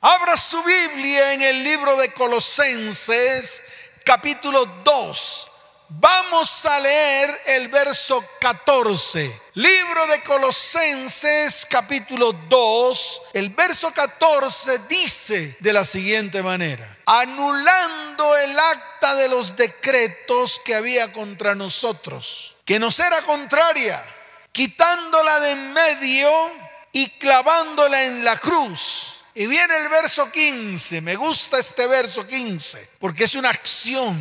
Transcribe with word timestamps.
Abra 0.00 0.36
su 0.36 0.62
Biblia 0.62 1.32
en 1.32 1.42
el 1.42 1.64
libro 1.64 1.96
de 1.96 2.12
Colosenses, 2.12 3.64
capítulo 4.04 4.64
2. 4.84 5.48
Vamos 5.88 6.64
a 6.66 6.78
leer 6.78 7.42
el 7.46 7.66
verso 7.66 8.24
14. 8.40 9.40
Libro 9.54 10.06
de 10.06 10.22
Colosenses, 10.22 11.66
capítulo 11.68 12.30
2. 12.32 13.22
El 13.32 13.50
verso 13.50 13.92
14 13.92 14.82
dice 14.88 15.56
de 15.58 15.72
la 15.72 15.84
siguiente 15.84 16.44
manera. 16.44 16.98
Anulando 17.04 18.36
el 18.36 18.56
acta 18.56 19.16
de 19.16 19.28
los 19.28 19.56
decretos 19.56 20.60
que 20.64 20.76
había 20.76 21.12
contra 21.12 21.56
nosotros, 21.56 22.56
que 22.64 22.78
nos 22.78 23.00
era 23.00 23.22
contraria, 23.22 24.00
quitándola 24.52 25.40
de 25.40 25.50
en 25.50 25.72
medio 25.72 26.30
y 26.92 27.10
clavándola 27.18 28.04
en 28.04 28.24
la 28.24 28.38
cruz 28.38 29.07
y 29.38 29.46
viene 29.46 29.76
el 29.76 29.88
verso 29.88 30.32
15, 30.32 31.00
me 31.00 31.14
gusta 31.14 31.60
este 31.60 31.86
verso 31.86 32.26
15, 32.26 32.88
porque 32.98 33.22
es 33.22 33.36
una 33.36 33.50
acción. 33.50 34.18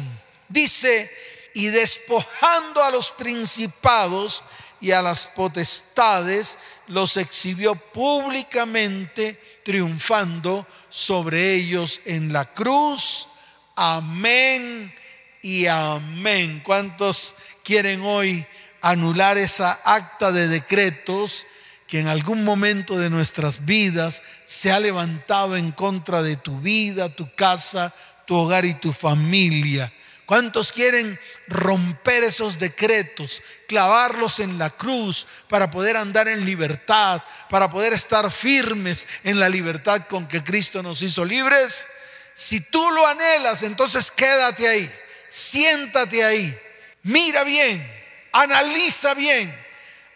Dice, 0.47 1.11
y 1.55 1.65
despojando 1.69 2.83
a 2.83 2.91
los 2.91 3.09
principados 3.09 4.43
y 4.79 4.91
a 4.91 5.01
las 5.01 5.25
potestades, 5.25 6.59
los 6.85 7.17
exhibió 7.17 7.73
públicamente, 7.73 9.61
triunfando 9.65 10.67
sobre 10.87 11.55
ellos 11.55 11.99
en 12.05 12.31
la 12.31 12.53
cruz. 12.53 13.27
Amén 13.75 14.93
y 15.41 15.65
amén. 15.65 16.61
¿Cuántos 16.63 17.33
quieren 17.63 18.03
hoy 18.03 18.45
anular 18.81 19.39
esa 19.39 19.81
acta 19.83 20.31
de 20.31 20.47
decretos? 20.47 21.47
Que 21.87 21.99
en 21.99 22.07
algún 22.07 22.43
momento 22.43 22.97
de 22.97 23.09
nuestras 23.09 23.65
vidas 23.65 24.21
se 24.43 24.71
ha 24.71 24.79
levantado 24.79 25.55
en 25.55 25.71
contra 25.71 26.21
de 26.21 26.35
tu 26.35 26.59
vida, 26.59 27.07
tu 27.09 27.33
casa, 27.33 27.93
tu 28.25 28.35
hogar 28.35 28.65
y 28.65 28.73
tu 28.73 28.91
familia. 28.91 29.91
¿Cuántos 30.25 30.73
quieren 30.73 31.17
romper 31.47 32.25
esos 32.25 32.59
decretos, 32.59 33.41
clavarlos 33.65 34.39
en 34.39 34.57
la 34.57 34.69
cruz 34.69 35.25
para 35.47 35.71
poder 35.71 35.95
andar 35.95 36.27
en 36.27 36.45
libertad, 36.45 37.23
para 37.49 37.69
poder 37.69 37.93
estar 37.93 38.29
firmes 38.29 39.07
en 39.23 39.39
la 39.39 39.47
libertad 39.47 40.07
con 40.09 40.27
que 40.27 40.43
Cristo 40.43 40.83
nos 40.83 41.01
hizo 41.01 41.23
libres? 41.23 41.87
Si 42.33 42.59
tú 42.59 42.91
lo 42.91 43.07
anhelas, 43.07 43.63
entonces 43.63 44.11
quédate 44.11 44.67
ahí, 44.67 44.91
siéntate 45.29 46.25
ahí, 46.25 46.59
mira 47.03 47.45
bien, 47.45 47.89
analiza 48.33 49.13
bien 49.13 49.66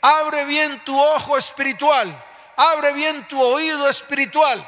Abre 0.01 0.45
bien 0.45 0.79
tu 0.83 0.99
ojo 0.99 1.37
espiritual. 1.37 2.25
Abre 2.57 2.93
bien 2.93 3.27
tu 3.27 3.41
oído 3.41 3.89
espiritual. 3.89 4.67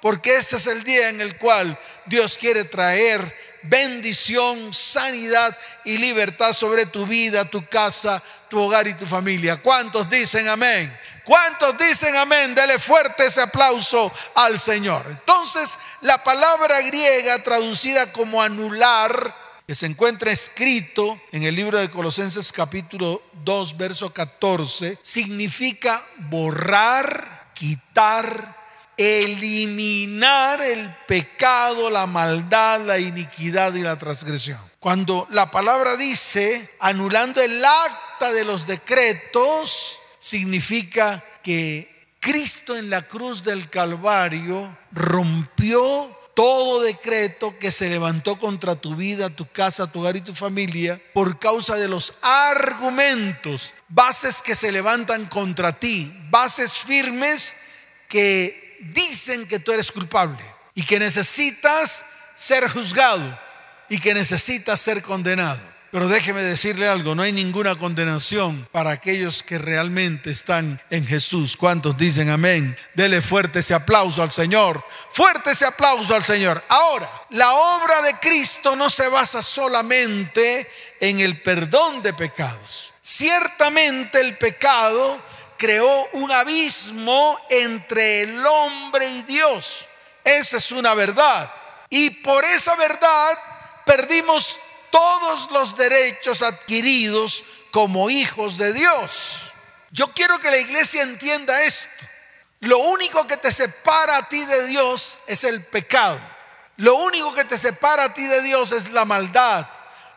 Porque 0.00 0.36
ese 0.36 0.56
es 0.56 0.66
el 0.66 0.82
día 0.84 1.08
en 1.08 1.20
el 1.20 1.36
cual 1.36 1.78
Dios 2.06 2.38
quiere 2.38 2.64
traer 2.64 3.36
bendición, 3.62 4.72
sanidad 4.72 5.56
y 5.84 5.98
libertad 5.98 6.52
sobre 6.52 6.86
tu 6.86 7.06
vida, 7.06 7.44
tu 7.44 7.66
casa, 7.66 8.22
tu 8.48 8.60
hogar 8.60 8.86
y 8.86 8.94
tu 8.94 9.04
familia. 9.04 9.60
¿Cuántos 9.60 10.08
dicen 10.08 10.48
amén? 10.48 10.98
¿Cuántos 11.24 11.76
dicen 11.76 12.16
amén? 12.16 12.54
Dele 12.54 12.78
fuerte 12.78 13.26
ese 13.26 13.42
aplauso 13.42 14.12
al 14.34 14.58
Señor. 14.58 15.04
Entonces, 15.08 15.78
la 16.00 16.24
palabra 16.24 16.80
griega 16.80 17.42
traducida 17.42 18.12
como 18.12 18.42
anular 18.42 19.34
que 19.70 19.76
se 19.76 19.86
encuentra 19.86 20.32
escrito 20.32 21.20
en 21.30 21.44
el 21.44 21.54
libro 21.54 21.78
de 21.78 21.88
Colosenses 21.88 22.50
capítulo 22.50 23.22
2, 23.44 23.76
verso 23.76 24.12
14, 24.12 24.98
significa 25.00 26.04
borrar, 26.28 27.52
quitar, 27.54 28.56
eliminar 28.96 30.60
el 30.60 30.92
pecado, 31.06 31.88
la 31.88 32.08
maldad, 32.08 32.80
la 32.80 32.98
iniquidad 32.98 33.72
y 33.74 33.82
la 33.82 33.96
transgresión. 33.96 34.58
Cuando 34.80 35.28
la 35.30 35.52
palabra 35.52 35.96
dice 35.96 36.74
anulando 36.80 37.40
el 37.40 37.64
acta 37.64 38.32
de 38.32 38.44
los 38.44 38.66
decretos, 38.66 40.00
significa 40.18 41.24
que 41.44 42.08
Cristo 42.18 42.76
en 42.76 42.90
la 42.90 43.02
cruz 43.02 43.44
del 43.44 43.70
Calvario 43.70 44.76
rompió 44.90 46.19
todo 46.40 46.80
decreto 46.80 47.58
que 47.58 47.70
se 47.70 47.90
levantó 47.90 48.38
contra 48.38 48.74
tu 48.74 48.96
vida, 48.96 49.28
tu 49.28 49.46
casa, 49.46 49.92
tu 49.92 50.00
hogar 50.00 50.16
y 50.16 50.22
tu 50.22 50.34
familia 50.34 50.98
por 51.12 51.38
causa 51.38 51.76
de 51.76 51.86
los 51.86 52.14
argumentos, 52.22 53.74
bases 53.88 54.40
que 54.40 54.54
se 54.56 54.72
levantan 54.72 55.26
contra 55.26 55.78
ti, 55.78 56.10
bases 56.30 56.78
firmes 56.78 57.56
que 58.08 58.78
dicen 58.94 59.46
que 59.46 59.58
tú 59.58 59.72
eres 59.72 59.92
culpable 59.92 60.42
y 60.74 60.82
que 60.82 60.98
necesitas 60.98 62.06
ser 62.36 62.70
juzgado 62.70 63.38
y 63.90 64.00
que 64.00 64.14
necesitas 64.14 64.80
ser 64.80 65.02
condenado. 65.02 65.60
Pero 65.90 66.06
déjeme 66.06 66.42
decirle 66.42 66.88
algo, 66.88 67.16
no 67.16 67.22
hay 67.22 67.32
ninguna 67.32 67.74
condenación 67.74 68.68
para 68.70 68.90
aquellos 68.90 69.42
que 69.42 69.58
realmente 69.58 70.30
están 70.30 70.80
en 70.88 71.04
Jesús. 71.04 71.56
¿Cuántos 71.56 71.96
dicen 71.96 72.30
amén? 72.30 72.76
Dele 72.94 73.20
fuerte 73.20 73.58
ese 73.58 73.74
aplauso 73.74 74.22
al 74.22 74.30
Señor. 74.30 74.84
Fuerte 75.12 75.50
ese 75.50 75.66
aplauso 75.66 76.14
al 76.14 76.22
Señor. 76.22 76.62
Ahora, 76.68 77.10
la 77.30 77.54
obra 77.54 78.02
de 78.02 78.14
Cristo 78.20 78.76
no 78.76 78.88
se 78.88 79.08
basa 79.08 79.42
solamente 79.42 80.70
en 81.00 81.18
el 81.18 81.42
perdón 81.42 82.02
de 82.02 82.12
pecados. 82.12 82.92
Ciertamente 83.00 84.20
el 84.20 84.38
pecado 84.38 85.20
creó 85.56 86.08
un 86.12 86.30
abismo 86.30 87.36
entre 87.50 88.22
el 88.22 88.46
hombre 88.46 89.10
y 89.10 89.22
Dios. 89.22 89.88
Esa 90.22 90.58
es 90.58 90.70
una 90.70 90.94
verdad. 90.94 91.52
Y 91.88 92.10
por 92.10 92.44
esa 92.44 92.76
verdad 92.76 93.36
perdimos 93.84 94.60
todos 94.90 95.50
los 95.50 95.76
derechos 95.76 96.42
adquiridos 96.42 97.44
como 97.70 98.10
hijos 98.10 98.58
de 98.58 98.72
Dios. 98.72 99.52
Yo 99.90 100.12
quiero 100.12 100.38
que 100.38 100.50
la 100.50 100.58
iglesia 100.58 101.02
entienda 101.02 101.62
esto. 101.62 102.06
Lo 102.60 102.78
único 102.78 103.26
que 103.26 103.36
te 103.36 103.52
separa 103.52 104.18
a 104.18 104.28
ti 104.28 104.44
de 104.44 104.66
Dios 104.66 105.20
es 105.26 105.44
el 105.44 105.64
pecado. 105.64 106.20
Lo 106.76 106.96
único 106.96 107.32
que 107.34 107.44
te 107.44 107.58
separa 107.58 108.04
a 108.04 108.14
ti 108.14 108.24
de 108.24 108.42
Dios 108.42 108.72
es 108.72 108.90
la 108.90 109.04
maldad. 109.04 109.66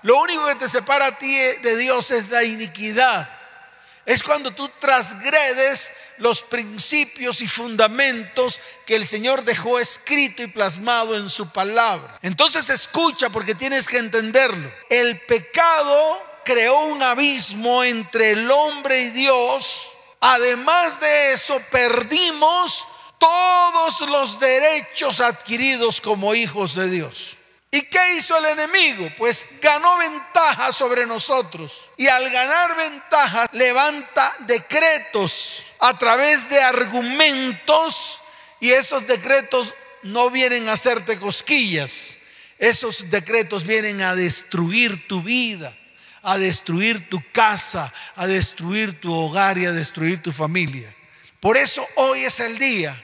Lo 0.02 0.18
único 0.20 0.46
que 0.48 0.56
te 0.56 0.70
separa 0.70 1.08
a 1.08 1.18
ti 1.18 1.34
de 1.36 1.78
Dios 1.78 2.12
es 2.12 2.30
la 2.30 2.44
iniquidad 2.44 3.43
es 4.06 4.22
cuando 4.22 4.52
tú 4.52 4.70
transgredes 4.80 5.94
los 6.18 6.44
principios 6.44 7.42
y 7.42 7.48
fundamentos 7.48 8.60
que 8.86 8.96
el 8.96 9.06
Señor 9.06 9.44
dejó 9.44 9.80
escrito 9.80 10.44
y 10.44 10.48
plasmado 10.48 11.16
en 11.16 11.30
su 11.30 11.50
palabra. 11.50 12.20
Entonces 12.22 12.70
escucha 12.70 13.30
porque 13.30 13.56
tienes 13.56 13.88
que 13.88 13.98
entenderlo. 13.98 14.72
El 14.90 15.20
pecado 15.22 16.22
creó 16.44 16.80
un 16.86 17.02
abismo 17.02 17.84
entre 17.84 18.32
el 18.32 18.52
hombre 18.52 19.04
y 19.04 19.10
Dios. 19.12 19.94
Además 20.20 21.00
de 21.00 21.34
eso, 21.34 21.62
perdimos 21.72 22.88
todos 23.18 24.02
los 24.10 24.40
derechos 24.40 25.22
adquiridos 25.22 26.02
como 26.02 26.36
hijos 26.36 26.76
de 26.76 26.90
Dios. 26.90 27.38
¿Y 27.74 27.82
qué 27.82 28.18
hizo 28.18 28.38
el 28.38 28.46
enemigo? 28.46 29.10
Pues 29.18 29.48
ganó 29.60 29.98
ventaja 29.98 30.72
sobre 30.72 31.08
nosotros. 31.08 31.90
Y 31.98 32.06
al 32.06 32.30
ganar 32.30 32.78
ventaja 32.78 33.50
levanta 33.52 34.32
decretos 34.42 35.66
a 35.80 35.98
través 35.98 36.48
de 36.52 36.62
argumentos 36.62 38.22
y 38.60 38.70
esos 38.70 39.08
decretos 39.08 39.74
no 40.04 40.30
vienen 40.30 40.70
a 40.70 40.74
hacerte 40.74 41.18
cosquillas. 41.18 42.20
Esos 42.60 43.10
decretos 43.10 43.66
vienen 43.66 44.04
a 44.04 44.14
destruir 44.14 45.08
tu 45.08 45.24
vida, 45.24 45.76
a 46.22 46.38
destruir 46.38 47.10
tu 47.10 47.24
casa, 47.32 47.92
a 48.16 48.28
destruir 48.28 49.02
tu 49.02 49.12
hogar 49.12 49.58
y 49.58 49.66
a 49.66 49.72
destruir 49.72 50.22
tu 50.22 50.32
familia. 50.32 50.96
Por 51.40 51.58
eso 51.58 51.84
hoy 51.96 52.24
es 52.24 52.40
el 52.40 52.60
día 52.60 52.96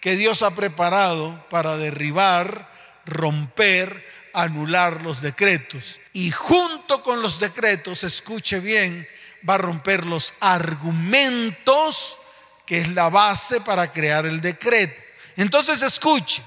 que 0.00 0.16
Dios 0.16 0.42
ha 0.42 0.54
preparado 0.54 1.46
para 1.50 1.76
derribar, 1.76 2.72
romper, 3.06 4.06
anular 4.32 5.02
los 5.02 5.20
decretos. 5.20 6.00
Y 6.12 6.30
junto 6.30 7.02
con 7.02 7.22
los 7.22 7.40
decretos, 7.40 8.04
escuche 8.04 8.60
bien, 8.60 9.06
va 9.48 9.54
a 9.54 9.58
romper 9.58 10.06
los 10.06 10.34
argumentos, 10.40 12.18
que 12.66 12.78
es 12.78 12.88
la 12.88 13.08
base 13.08 13.60
para 13.60 13.90
crear 13.92 14.26
el 14.26 14.40
decreto. 14.40 15.00
Entonces 15.36 15.82
escuche, 15.82 16.42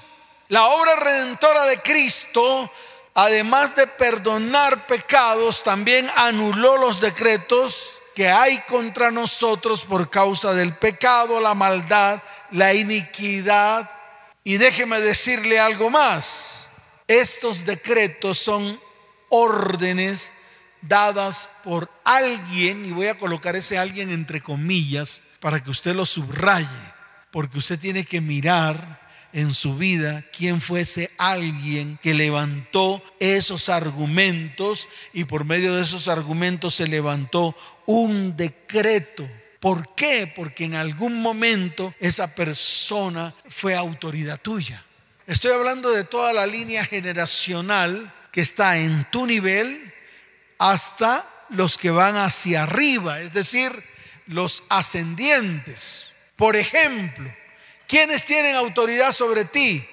la 0.48 0.66
obra 0.66 0.96
redentora 0.96 1.64
de 1.64 1.80
Cristo, 1.80 2.72
además 3.14 3.76
de 3.76 3.86
perdonar 3.86 4.86
pecados, 4.86 5.62
también 5.62 6.10
anuló 6.16 6.76
los 6.78 7.00
decretos 7.00 7.98
que 8.14 8.28
hay 8.28 8.58
contra 8.62 9.10
nosotros 9.10 9.84
por 9.84 10.10
causa 10.10 10.52
del 10.52 10.74
pecado, 10.74 11.40
la 11.40 11.54
maldad, 11.54 12.20
la 12.50 12.74
iniquidad. 12.74 13.88
Y 14.48 14.56
déjeme 14.56 14.98
decirle 15.02 15.60
algo 15.60 15.90
más. 15.90 16.70
Estos 17.06 17.66
decretos 17.66 18.38
son 18.38 18.80
órdenes 19.28 20.32
dadas 20.80 21.50
por 21.62 21.90
alguien, 22.02 22.86
y 22.86 22.92
voy 22.92 23.08
a 23.08 23.18
colocar 23.18 23.56
ese 23.56 23.76
alguien 23.76 24.10
entre 24.10 24.40
comillas 24.40 25.20
para 25.40 25.62
que 25.62 25.68
usted 25.68 25.94
lo 25.94 26.06
subraye, 26.06 26.66
porque 27.30 27.58
usted 27.58 27.78
tiene 27.78 28.06
que 28.06 28.22
mirar 28.22 29.10
en 29.34 29.52
su 29.52 29.76
vida 29.76 30.24
quién 30.34 30.62
fuese 30.62 31.10
alguien 31.18 31.98
que 32.02 32.14
levantó 32.14 33.02
esos 33.20 33.68
argumentos 33.68 34.88
y 35.12 35.24
por 35.24 35.44
medio 35.44 35.74
de 35.74 35.82
esos 35.82 36.08
argumentos 36.08 36.76
se 36.76 36.88
levantó 36.88 37.54
un 37.84 38.34
decreto. 38.34 39.28
¿Por 39.60 39.94
qué? 39.94 40.32
Porque 40.34 40.64
en 40.64 40.74
algún 40.74 41.20
momento 41.20 41.94
esa 41.98 42.34
persona 42.34 43.34
fue 43.48 43.74
autoridad 43.74 44.40
tuya. 44.40 44.84
Estoy 45.26 45.52
hablando 45.52 45.90
de 45.90 46.04
toda 46.04 46.32
la 46.32 46.46
línea 46.46 46.84
generacional 46.84 48.12
que 48.32 48.40
está 48.40 48.78
en 48.78 49.04
tu 49.10 49.26
nivel 49.26 49.92
hasta 50.58 51.28
los 51.50 51.76
que 51.76 51.90
van 51.90 52.16
hacia 52.16 52.62
arriba, 52.64 53.20
es 53.20 53.32
decir, 53.32 53.72
los 54.26 54.62
ascendientes. 54.68 56.08
Por 56.36 56.56
ejemplo, 56.56 57.30
¿quiénes 57.86 58.24
tienen 58.24 58.54
autoridad 58.54 59.12
sobre 59.12 59.44
ti? 59.44 59.86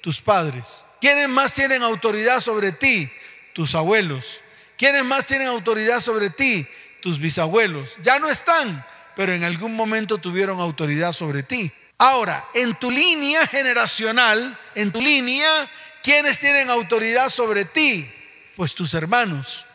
Tus 0.00 0.20
padres. 0.20 0.84
¿Quiénes 1.00 1.28
más 1.28 1.54
tienen 1.54 1.82
autoridad 1.82 2.40
sobre 2.40 2.72
ti? 2.72 3.10
Tus 3.52 3.74
abuelos. 3.74 4.40
¿Quiénes 4.76 5.04
más 5.04 5.26
tienen 5.26 5.46
autoridad 5.48 6.00
sobre 6.00 6.30
ti? 6.30 6.66
Tus 7.00 7.18
bisabuelos. 7.20 7.96
Ya 8.02 8.18
no 8.18 8.28
están, 8.28 8.84
pero 9.16 9.32
en 9.32 9.44
algún 9.44 9.74
momento 9.74 10.18
tuvieron 10.18 10.60
autoridad 10.60 11.12
sobre 11.12 11.42
ti. 11.42 11.72
Ahora, 11.98 12.44
en 12.54 12.74
tu 12.74 12.90
línea 12.90 13.46
generacional, 13.46 14.58
en 14.74 14.90
tu 14.90 15.00
línea, 15.00 15.70
¿quiénes 16.02 16.38
tienen 16.38 16.70
autoridad 16.70 17.28
sobre 17.28 17.64
ti? 17.64 18.10
Pues 18.56 18.74
tus 18.74 18.94
hermanos. 18.94 19.66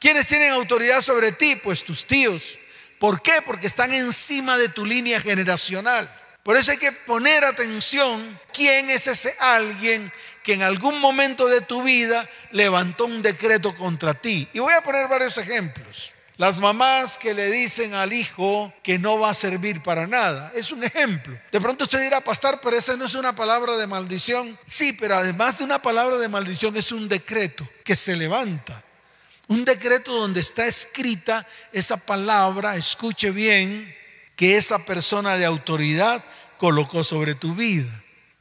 ¿Quiénes 0.00 0.26
tienen 0.26 0.52
autoridad 0.52 1.02
sobre 1.02 1.32
ti? 1.32 1.56
Pues 1.56 1.84
tus 1.84 2.06
tíos. 2.06 2.58
¿Por 2.98 3.22
qué? 3.22 3.42
Porque 3.44 3.66
están 3.66 3.94
encima 3.94 4.56
de 4.58 4.68
tu 4.68 4.84
línea 4.84 5.20
generacional. 5.20 6.10
Por 6.42 6.56
eso 6.56 6.70
hay 6.70 6.78
que 6.78 6.92
poner 6.92 7.44
atención 7.44 8.40
quién 8.52 8.90
es 8.90 9.06
ese 9.06 9.36
alguien 9.38 10.12
que 10.42 10.54
en 10.54 10.62
algún 10.62 10.98
momento 10.98 11.46
de 11.46 11.60
tu 11.60 11.82
vida 11.82 12.28
levantó 12.50 13.04
un 13.04 13.22
decreto 13.22 13.74
contra 13.74 14.14
ti. 14.14 14.48
Y 14.52 14.58
voy 14.58 14.72
a 14.72 14.82
poner 14.82 15.06
varios 15.06 15.36
ejemplos. 15.38 16.14
Las 16.40 16.58
mamás 16.58 17.18
que 17.18 17.34
le 17.34 17.50
dicen 17.50 17.92
al 17.92 18.14
hijo 18.14 18.72
que 18.82 18.98
no 18.98 19.18
va 19.18 19.28
a 19.28 19.34
servir 19.34 19.82
para 19.82 20.06
nada. 20.06 20.50
Es 20.54 20.72
un 20.72 20.82
ejemplo. 20.82 21.38
De 21.52 21.60
pronto 21.60 21.84
usted 21.84 22.00
dirá, 22.00 22.22
pastor, 22.22 22.60
pero 22.62 22.78
esa 22.78 22.96
no 22.96 23.04
es 23.04 23.14
una 23.14 23.34
palabra 23.34 23.76
de 23.76 23.86
maldición. 23.86 24.58
Sí, 24.64 24.94
pero 24.94 25.16
además 25.16 25.58
de 25.58 25.64
una 25.64 25.82
palabra 25.82 26.16
de 26.16 26.30
maldición 26.30 26.74
es 26.78 26.92
un 26.92 27.10
decreto 27.10 27.68
que 27.84 27.94
se 27.94 28.16
levanta. 28.16 28.82
Un 29.48 29.66
decreto 29.66 30.14
donde 30.14 30.40
está 30.40 30.64
escrita 30.64 31.46
esa 31.74 31.98
palabra, 31.98 32.74
escuche 32.74 33.32
bien, 33.32 33.94
que 34.34 34.56
esa 34.56 34.86
persona 34.86 35.36
de 35.36 35.44
autoridad 35.44 36.24
colocó 36.56 37.04
sobre 37.04 37.34
tu 37.34 37.54
vida. 37.54 37.92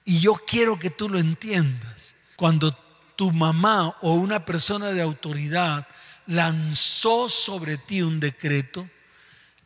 Y 0.06 0.22
yo 0.22 0.36
quiero 0.48 0.80
que 0.80 0.90
tú 0.90 1.10
lo 1.10 1.20
entiendas. 1.20 2.16
Cuando 2.38 2.72
tu 3.18 3.34
mamá 3.34 3.98
o 4.00 4.14
una 4.14 4.46
persona 4.46 4.94
de 4.94 5.02
autoridad 5.02 5.86
lanzó 6.30 7.28
sobre 7.28 7.78
ti 7.78 8.02
un 8.02 8.20
decreto, 8.20 8.88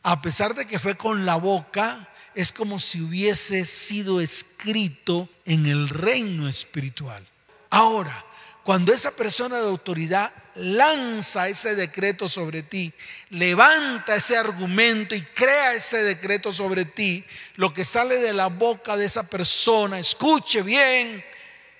a 0.01 0.21
pesar 0.21 0.55
de 0.55 0.65
que 0.65 0.79
fue 0.79 0.95
con 0.95 1.25
la 1.25 1.35
boca, 1.35 2.09
es 2.35 2.51
como 2.51 2.79
si 2.79 3.01
hubiese 3.01 3.65
sido 3.65 4.21
escrito 4.21 5.29
en 5.45 5.65
el 5.65 5.89
reino 5.89 6.47
espiritual. 6.47 7.27
Ahora, 7.69 8.25
cuando 8.63 8.93
esa 8.93 9.11
persona 9.11 9.59
de 9.59 9.67
autoridad 9.67 10.33
lanza 10.55 11.49
ese 11.49 11.75
decreto 11.75 12.29
sobre 12.29 12.63
ti, 12.63 12.93
levanta 13.29 14.15
ese 14.15 14.37
argumento 14.37 15.15
y 15.15 15.21
crea 15.21 15.73
ese 15.73 15.97
decreto 16.03 16.53
sobre 16.53 16.85
ti, 16.85 17.25
lo 17.55 17.73
que 17.73 17.83
sale 17.83 18.19
de 18.19 18.33
la 18.33 18.47
boca 18.47 18.95
de 18.95 19.05
esa 19.05 19.23
persona, 19.23 19.99
escuche 19.99 20.61
bien, 20.61 21.23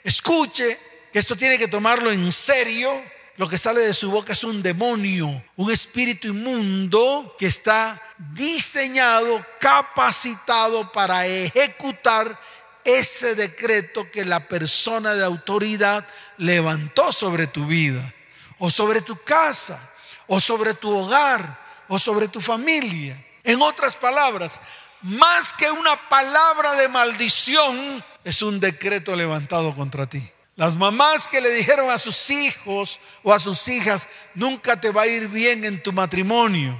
escuche 0.03 0.77
que 1.13 1.19
esto 1.19 1.37
tiene 1.37 1.57
que 1.57 1.69
tomarlo 1.69 2.11
en 2.11 2.31
serio. 2.33 3.12
Lo 3.35 3.49
que 3.49 3.57
sale 3.57 3.81
de 3.81 3.95
su 3.95 4.11
boca 4.11 4.33
es 4.33 4.43
un 4.43 4.61
demonio, 4.61 5.43
un 5.55 5.71
espíritu 5.71 6.27
inmundo 6.27 7.35
que 7.39 7.47
está 7.47 7.99
diseñado, 8.33 9.43
capacitado 9.59 10.91
para 10.91 11.25
ejecutar 11.25 12.39
ese 12.83 13.33
decreto 13.33 14.11
que 14.11 14.23
la 14.23 14.47
persona 14.47 15.15
de 15.15 15.23
autoridad 15.23 16.05
levantó 16.37 17.11
sobre 17.11 17.47
tu 17.47 17.65
vida, 17.65 18.13
o 18.59 18.69
sobre 18.69 19.01
tu 19.01 19.15
casa, 19.23 19.91
o 20.27 20.39
sobre 20.39 20.75
tu 20.75 20.95
hogar, 20.95 21.59
o 21.87 21.97
sobre 21.97 22.27
tu 22.27 22.39
familia. 22.39 23.23
En 23.43 23.61
otras 23.61 23.97
palabras, 23.97 24.61
más 25.01 25.53
que 25.53 25.71
una 25.71 26.07
palabra 26.07 26.73
de 26.73 26.87
maldición, 26.87 28.03
es 28.23 28.41
un 28.41 28.59
decreto 28.59 29.15
levantado 29.15 29.75
contra 29.75 30.05
ti. 30.07 30.32
Las 30.55 30.75
mamás 30.75 31.27
que 31.27 31.41
le 31.41 31.49
dijeron 31.49 31.89
a 31.89 31.97
sus 31.97 32.29
hijos 32.29 32.99
o 33.23 33.33
a 33.33 33.39
sus 33.39 33.67
hijas, 33.67 34.07
nunca 34.35 34.79
te 34.79 34.91
va 34.91 35.03
a 35.03 35.07
ir 35.07 35.27
bien 35.27 35.65
en 35.65 35.81
tu 35.81 35.91
matrimonio. 35.91 36.79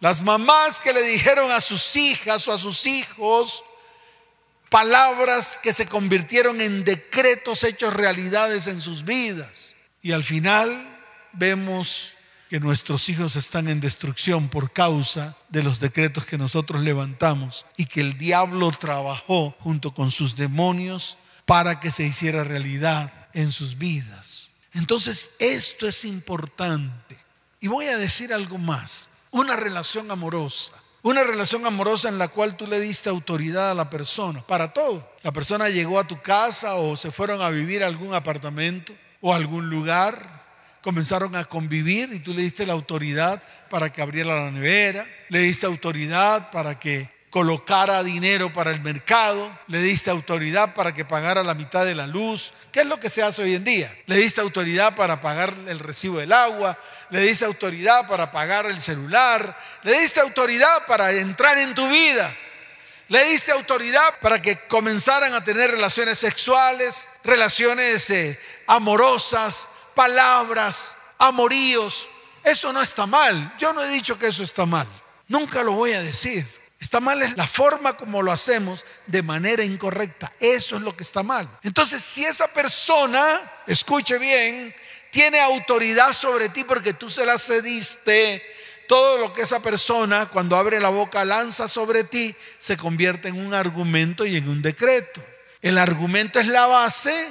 Las 0.00 0.20
mamás 0.20 0.80
que 0.80 0.92
le 0.92 1.02
dijeron 1.02 1.52
a 1.52 1.60
sus 1.60 1.94
hijas 1.94 2.48
o 2.48 2.52
a 2.52 2.58
sus 2.58 2.86
hijos, 2.86 3.62
palabras 4.68 5.60
que 5.62 5.72
se 5.72 5.86
convirtieron 5.86 6.60
en 6.60 6.82
decretos 6.82 7.62
hechos 7.62 7.94
realidades 7.94 8.66
en 8.66 8.80
sus 8.80 9.04
vidas. 9.04 9.74
Y 10.00 10.10
al 10.10 10.24
final 10.24 10.98
vemos 11.32 12.14
que 12.50 12.58
nuestros 12.58 13.08
hijos 13.08 13.36
están 13.36 13.68
en 13.68 13.80
destrucción 13.80 14.48
por 14.48 14.72
causa 14.72 15.36
de 15.50 15.62
los 15.62 15.78
decretos 15.78 16.26
que 16.26 16.36
nosotros 16.36 16.82
levantamos 16.82 17.64
y 17.76 17.86
que 17.86 18.00
el 18.00 18.18
diablo 18.18 18.72
trabajó 18.72 19.54
junto 19.60 19.94
con 19.94 20.10
sus 20.10 20.34
demonios 20.34 21.16
para 21.44 21.80
que 21.80 21.90
se 21.90 22.04
hiciera 22.04 22.44
realidad 22.44 23.12
en 23.32 23.52
sus 23.52 23.78
vidas. 23.78 24.48
Entonces 24.72 25.30
esto 25.38 25.86
es 25.86 26.04
importante. 26.04 27.16
Y 27.60 27.68
voy 27.68 27.86
a 27.86 27.98
decir 27.98 28.32
algo 28.32 28.58
más. 28.58 29.08
Una 29.30 29.56
relación 29.56 30.10
amorosa 30.10 30.72
una 31.04 31.24
relación 31.24 31.66
amorosa 31.66 32.08
en 32.08 32.18
la 32.18 32.28
cual 32.28 32.56
tú 32.56 32.66
le 32.66 32.78
diste 32.78 33.10
autoridad 33.10 33.72
a 33.72 33.74
la 33.74 33.90
persona, 33.90 34.40
para 34.42 34.72
todo. 34.72 35.10
La 35.22 35.32
persona 35.32 35.68
llegó 35.68 35.98
a 35.98 36.06
tu 36.06 36.22
casa 36.22 36.76
o 36.76 36.96
se 36.96 37.10
fueron 37.10 37.42
a 37.42 37.50
vivir 37.50 37.82
a 37.82 37.88
algún 37.88 38.14
apartamento 38.14 38.94
o 39.20 39.32
a 39.32 39.36
algún 39.36 39.68
lugar, 39.68 40.44
comenzaron 40.80 41.34
a 41.34 41.44
convivir 41.44 42.12
y 42.12 42.20
tú 42.20 42.32
le 42.32 42.42
diste 42.42 42.66
la 42.66 42.72
autoridad 42.72 43.42
para 43.68 43.92
que 43.92 44.00
abriera 44.00 44.44
la 44.44 44.52
nevera, 44.52 45.04
le 45.28 45.40
diste 45.40 45.66
autoridad 45.66 46.52
para 46.52 46.78
que 46.78 47.11
colocara 47.32 48.02
dinero 48.02 48.52
para 48.52 48.72
el 48.72 48.82
mercado, 48.82 49.50
le 49.66 49.80
diste 49.80 50.10
autoridad 50.10 50.74
para 50.74 50.92
que 50.92 51.06
pagara 51.06 51.42
la 51.42 51.54
mitad 51.54 51.86
de 51.86 51.94
la 51.94 52.06
luz. 52.06 52.52
¿Qué 52.70 52.82
es 52.82 52.86
lo 52.86 53.00
que 53.00 53.08
se 53.08 53.22
hace 53.22 53.42
hoy 53.42 53.54
en 53.54 53.64
día? 53.64 53.90
Le 54.04 54.18
diste 54.18 54.42
autoridad 54.42 54.94
para 54.94 55.22
pagar 55.22 55.54
el 55.66 55.78
recibo 55.78 56.18
del 56.18 56.30
agua, 56.30 56.78
le 57.08 57.20
diste 57.20 57.46
autoridad 57.46 58.06
para 58.06 58.30
pagar 58.30 58.66
el 58.66 58.82
celular, 58.82 59.58
le 59.82 59.98
diste 59.98 60.20
autoridad 60.20 60.84
para 60.86 61.10
entrar 61.10 61.56
en 61.56 61.74
tu 61.74 61.88
vida, 61.88 62.36
le 63.08 63.24
diste 63.24 63.50
autoridad 63.50 64.20
para 64.20 64.42
que 64.42 64.68
comenzaran 64.68 65.32
a 65.32 65.42
tener 65.42 65.70
relaciones 65.70 66.18
sexuales, 66.18 67.08
relaciones 67.24 68.10
eh, 68.10 68.38
amorosas, 68.66 69.70
palabras, 69.94 70.96
amoríos. 71.16 72.10
Eso 72.44 72.74
no 72.74 72.82
está 72.82 73.06
mal. 73.06 73.54
Yo 73.58 73.72
no 73.72 73.82
he 73.82 73.88
dicho 73.88 74.18
que 74.18 74.26
eso 74.26 74.42
está 74.42 74.66
mal. 74.66 74.86
Nunca 75.28 75.62
lo 75.62 75.72
voy 75.72 75.94
a 75.94 76.02
decir. 76.02 76.61
Está 76.82 76.98
mal 76.98 77.22
es 77.22 77.36
la 77.36 77.46
forma 77.46 77.96
como 77.96 78.22
lo 78.22 78.32
hacemos 78.32 78.84
de 79.06 79.22
manera 79.22 79.62
incorrecta. 79.62 80.32
Eso 80.40 80.74
es 80.74 80.82
lo 80.82 80.96
que 80.96 81.04
está 81.04 81.22
mal. 81.22 81.48
Entonces, 81.62 82.02
si 82.02 82.24
esa 82.24 82.48
persona, 82.48 83.40
escuche 83.68 84.18
bien, 84.18 84.74
tiene 85.12 85.38
autoridad 85.38 86.12
sobre 86.12 86.48
ti 86.48 86.64
porque 86.64 86.92
tú 86.92 87.08
se 87.08 87.24
la 87.24 87.38
cediste. 87.38 88.42
Todo 88.88 89.16
lo 89.16 89.32
que 89.32 89.42
esa 89.42 89.62
persona 89.62 90.26
cuando 90.26 90.56
abre 90.56 90.80
la 90.80 90.88
boca 90.88 91.24
lanza 91.24 91.68
sobre 91.68 92.02
ti 92.02 92.34
se 92.58 92.76
convierte 92.76 93.28
en 93.28 93.38
un 93.38 93.54
argumento 93.54 94.26
y 94.26 94.36
en 94.36 94.48
un 94.48 94.60
decreto. 94.60 95.22
El 95.60 95.78
argumento 95.78 96.40
es 96.40 96.48
la 96.48 96.66
base 96.66 97.28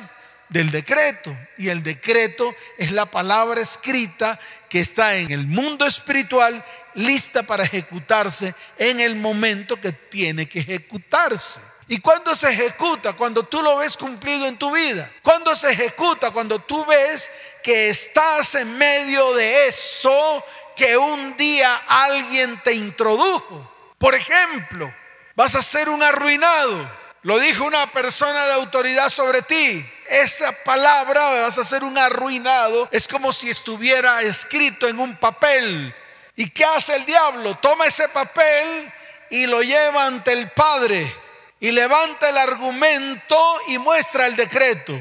del 0.47 0.71
decreto 0.71 1.35
y 1.57 1.67
el 1.67 1.83
decreto 1.83 2.55
es 2.77 2.93
la 2.93 3.05
palabra 3.05 3.59
escrita 3.59 4.39
que 4.69 4.79
está 4.79 5.17
en 5.17 5.31
el 5.31 5.45
mundo 5.45 5.85
espiritual 5.85 6.63
lista 6.95 7.43
para 7.43 7.63
ejecutarse 7.63 8.53
en 8.77 8.99
el 8.99 9.15
momento 9.15 9.79
que 9.79 9.91
tiene 9.91 10.47
que 10.47 10.59
ejecutarse. 10.59 11.61
¿Y 11.87 11.99
cuando 11.99 12.35
se 12.35 12.49
ejecuta? 12.49 13.13
Cuando 13.13 13.43
tú 13.43 13.61
lo 13.61 13.77
ves 13.77 13.97
cumplido 13.97 14.45
en 14.47 14.57
tu 14.57 14.71
vida. 14.71 15.11
Cuando 15.21 15.53
se 15.55 15.71
ejecuta? 15.71 16.31
Cuando 16.31 16.59
tú 16.59 16.85
ves 16.85 17.29
que 17.61 17.89
estás 17.89 18.55
en 18.55 18.77
medio 18.77 19.33
de 19.33 19.67
eso 19.67 20.43
que 20.75 20.97
un 20.97 21.35
día 21.35 21.81
alguien 21.87 22.61
te 22.63 22.73
introdujo. 22.73 23.69
Por 23.97 24.15
ejemplo, 24.15 24.93
vas 25.35 25.55
a 25.55 25.61
ser 25.61 25.89
un 25.89 26.01
arruinado. 26.01 26.89
Lo 27.23 27.37
dijo 27.37 27.65
una 27.65 27.91
persona 27.91 28.45
de 28.47 28.53
autoridad 28.53 29.09
sobre 29.09 29.41
ti. 29.41 29.85
Esa 30.09 30.51
palabra, 30.63 31.41
vas 31.41 31.57
a 31.57 31.63
ser 31.63 31.83
un 31.83 31.97
arruinado, 31.97 32.89
es 32.91 33.07
como 33.07 33.31
si 33.31 33.49
estuviera 33.49 34.21
escrito 34.21 34.87
en 34.87 34.99
un 34.99 35.15
papel. 35.17 35.93
¿Y 36.35 36.49
qué 36.49 36.65
hace 36.65 36.95
el 36.95 37.05
diablo? 37.05 37.57
Toma 37.61 37.85
ese 37.85 38.09
papel 38.09 38.91
y 39.29 39.45
lo 39.45 39.61
lleva 39.61 40.05
ante 40.05 40.33
el 40.33 40.51
Padre 40.51 41.13
y 41.59 41.71
levanta 41.71 42.29
el 42.29 42.37
argumento 42.37 43.57
y 43.67 43.77
muestra 43.77 44.27
el 44.27 44.35
decreto. 44.35 44.99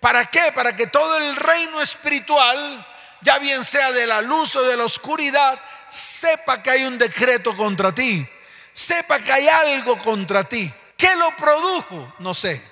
¿Para 0.00 0.26
qué? 0.26 0.52
Para 0.54 0.74
que 0.76 0.86
todo 0.86 1.16
el 1.16 1.36
reino 1.36 1.80
espiritual, 1.80 2.86
ya 3.22 3.38
bien 3.38 3.64
sea 3.64 3.92
de 3.92 4.06
la 4.06 4.20
luz 4.20 4.54
o 4.56 4.62
de 4.62 4.76
la 4.76 4.84
oscuridad, 4.84 5.58
sepa 5.88 6.62
que 6.62 6.70
hay 6.70 6.84
un 6.84 6.98
decreto 6.98 7.56
contra 7.56 7.94
ti, 7.94 8.26
sepa 8.72 9.20
que 9.20 9.32
hay 9.32 9.48
algo 9.48 9.96
contra 9.98 10.44
ti. 10.44 10.72
¿Qué 10.96 11.14
lo 11.16 11.34
produjo? 11.36 12.14
No 12.18 12.34
sé. 12.34 12.62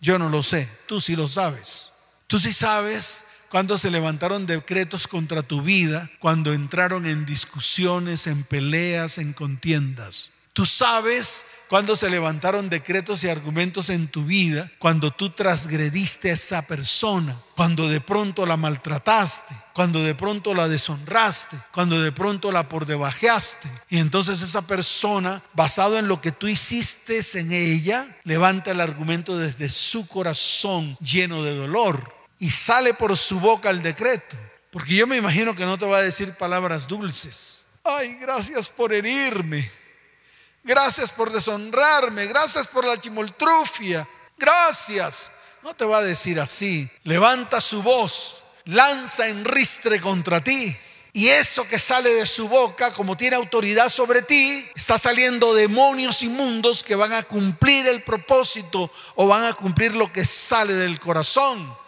Yo 0.00 0.18
no 0.18 0.28
lo 0.28 0.42
sé. 0.42 0.68
Tú 0.86 1.00
sí 1.00 1.14
lo 1.14 1.28
sabes. 1.28 1.90
Tú 2.26 2.38
sí 2.38 2.52
sabes 2.52 3.24
cuando 3.50 3.76
se 3.76 3.90
levantaron 3.90 4.46
decretos 4.46 5.08
contra 5.08 5.42
tu 5.42 5.60
vida, 5.60 6.08
cuando 6.20 6.52
entraron 6.52 7.04
en 7.04 7.26
discusiones, 7.26 8.28
en 8.28 8.44
peleas, 8.44 9.18
en 9.18 9.32
contiendas. 9.32 10.30
Tú 10.52 10.66
sabes 10.66 11.44
cuando 11.68 11.96
se 11.96 12.10
levantaron 12.10 12.68
decretos 12.68 13.24
y 13.24 13.28
argumentos 13.28 13.90
en 13.90 14.08
tu 14.08 14.24
vida, 14.24 14.70
cuando 14.78 15.10
tú 15.10 15.30
transgrediste 15.30 16.30
a 16.30 16.34
esa 16.34 16.62
persona, 16.62 17.36
cuando 17.56 17.88
de 17.88 18.00
pronto 18.00 18.46
la 18.46 18.56
maltrataste, 18.56 19.54
cuando 19.72 20.02
de 20.02 20.14
pronto 20.14 20.54
la 20.54 20.68
deshonraste, 20.68 21.56
cuando 21.72 22.00
de 22.00 22.12
pronto 22.12 22.52
la 22.52 22.68
por 22.68 22.86
debajeaste. 22.86 23.68
Y 23.88 23.98
entonces 23.98 24.42
esa 24.42 24.62
persona, 24.62 25.42
basado 25.54 25.98
en 25.98 26.06
lo 26.08 26.20
que 26.20 26.32
tú 26.32 26.46
hiciste 26.46 27.20
en 27.34 27.52
ella, 27.52 28.16
levanta 28.24 28.70
el 28.70 28.80
argumento 28.80 29.38
desde 29.38 29.68
su 29.68 30.06
corazón 30.06 30.96
lleno 31.00 31.42
de 31.42 31.56
dolor 31.56 32.19
y 32.40 32.50
sale 32.50 32.94
por 32.94 33.16
su 33.16 33.38
boca 33.38 33.70
el 33.70 33.82
decreto. 33.82 34.36
Porque 34.72 34.94
yo 34.94 35.06
me 35.06 35.16
imagino 35.16 35.54
que 35.54 35.64
no 35.64 35.78
te 35.78 35.86
va 35.86 35.98
a 35.98 36.02
decir 36.02 36.34
palabras 36.34 36.88
dulces. 36.88 37.62
Ay, 37.84 38.16
gracias 38.20 38.68
por 38.68 38.92
herirme. 38.92 39.70
Gracias 40.64 41.12
por 41.12 41.30
deshonrarme. 41.30 42.26
Gracias 42.26 42.66
por 42.66 42.84
la 42.84 42.98
chimoltrufia. 42.98 44.08
Gracias. 44.38 45.30
No 45.62 45.74
te 45.74 45.84
va 45.84 45.98
a 45.98 46.02
decir 46.02 46.40
así. 46.40 46.88
Levanta 47.04 47.60
su 47.60 47.82
voz. 47.82 48.42
Lanza 48.64 49.28
en 49.28 49.44
ristre 49.44 50.00
contra 50.00 50.42
ti. 50.42 50.76
Y 51.12 51.28
eso 51.28 51.66
que 51.66 51.78
sale 51.78 52.14
de 52.14 52.24
su 52.24 52.48
boca, 52.48 52.92
como 52.92 53.16
tiene 53.16 53.34
autoridad 53.36 53.88
sobre 53.88 54.22
ti, 54.22 54.66
está 54.76 54.96
saliendo 54.96 55.52
demonios 55.54 56.22
inmundos 56.22 56.84
que 56.84 56.94
van 56.94 57.12
a 57.12 57.24
cumplir 57.24 57.88
el 57.88 58.02
propósito 58.02 58.90
o 59.16 59.26
van 59.26 59.44
a 59.44 59.52
cumplir 59.54 59.96
lo 59.96 60.12
que 60.12 60.24
sale 60.24 60.74
del 60.74 61.00
corazón. 61.00 61.80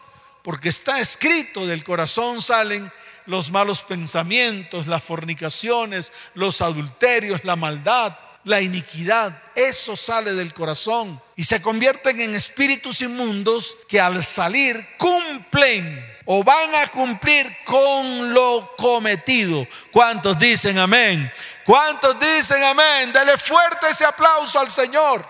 Porque 0.43 0.69
está 0.69 0.99
escrito, 1.01 1.67
del 1.67 1.85
corazón 1.85 2.43
salen 2.43 2.93
los 3.27 3.51
malos 3.51 3.83
pensamientos, 3.83 4.87
las 4.87 5.03
fornicaciones, 5.03 6.13
los 6.35 6.61
adulterios, 6.61 7.45
la 7.45 7.57
maldad, 7.57 8.19
la 8.45 8.61
iniquidad. 8.61 9.41
Eso 9.55 9.97
sale 9.97 10.33
del 10.33 10.53
corazón 10.53 11.21
y 11.37 11.45
se 11.45 11.63
convierten 11.63 12.21
en 12.21 12.35
espíritus 12.35 13.01
inmundos 13.03 13.77
que 13.89 14.01
al 14.01 14.25
salir 14.25 14.85
cumplen 14.99 16.13
o 16.25 16.43
van 16.43 16.75
a 16.75 16.89
cumplir 16.89 17.59
con 17.65 18.33
lo 18.33 18.75
cometido. 18.77 19.67
¿Cuántos 19.91 20.39
dicen 20.39 20.79
amén? 20.79 21.33
¿Cuántos 21.65 22.19
dicen 22.19 22.63
amén? 22.65 23.13
Dele 23.13 23.39
fuerte 23.39 23.89
ese 23.91 24.05
aplauso 24.05 24.59
al 24.59 24.71
Señor. 24.71 25.25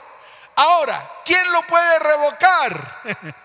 Ahora, 0.54 1.10
¿quién 1.24 1.50
lo 1.50 1.62
puede 1.66 1.98
revocar? 1.98 3.02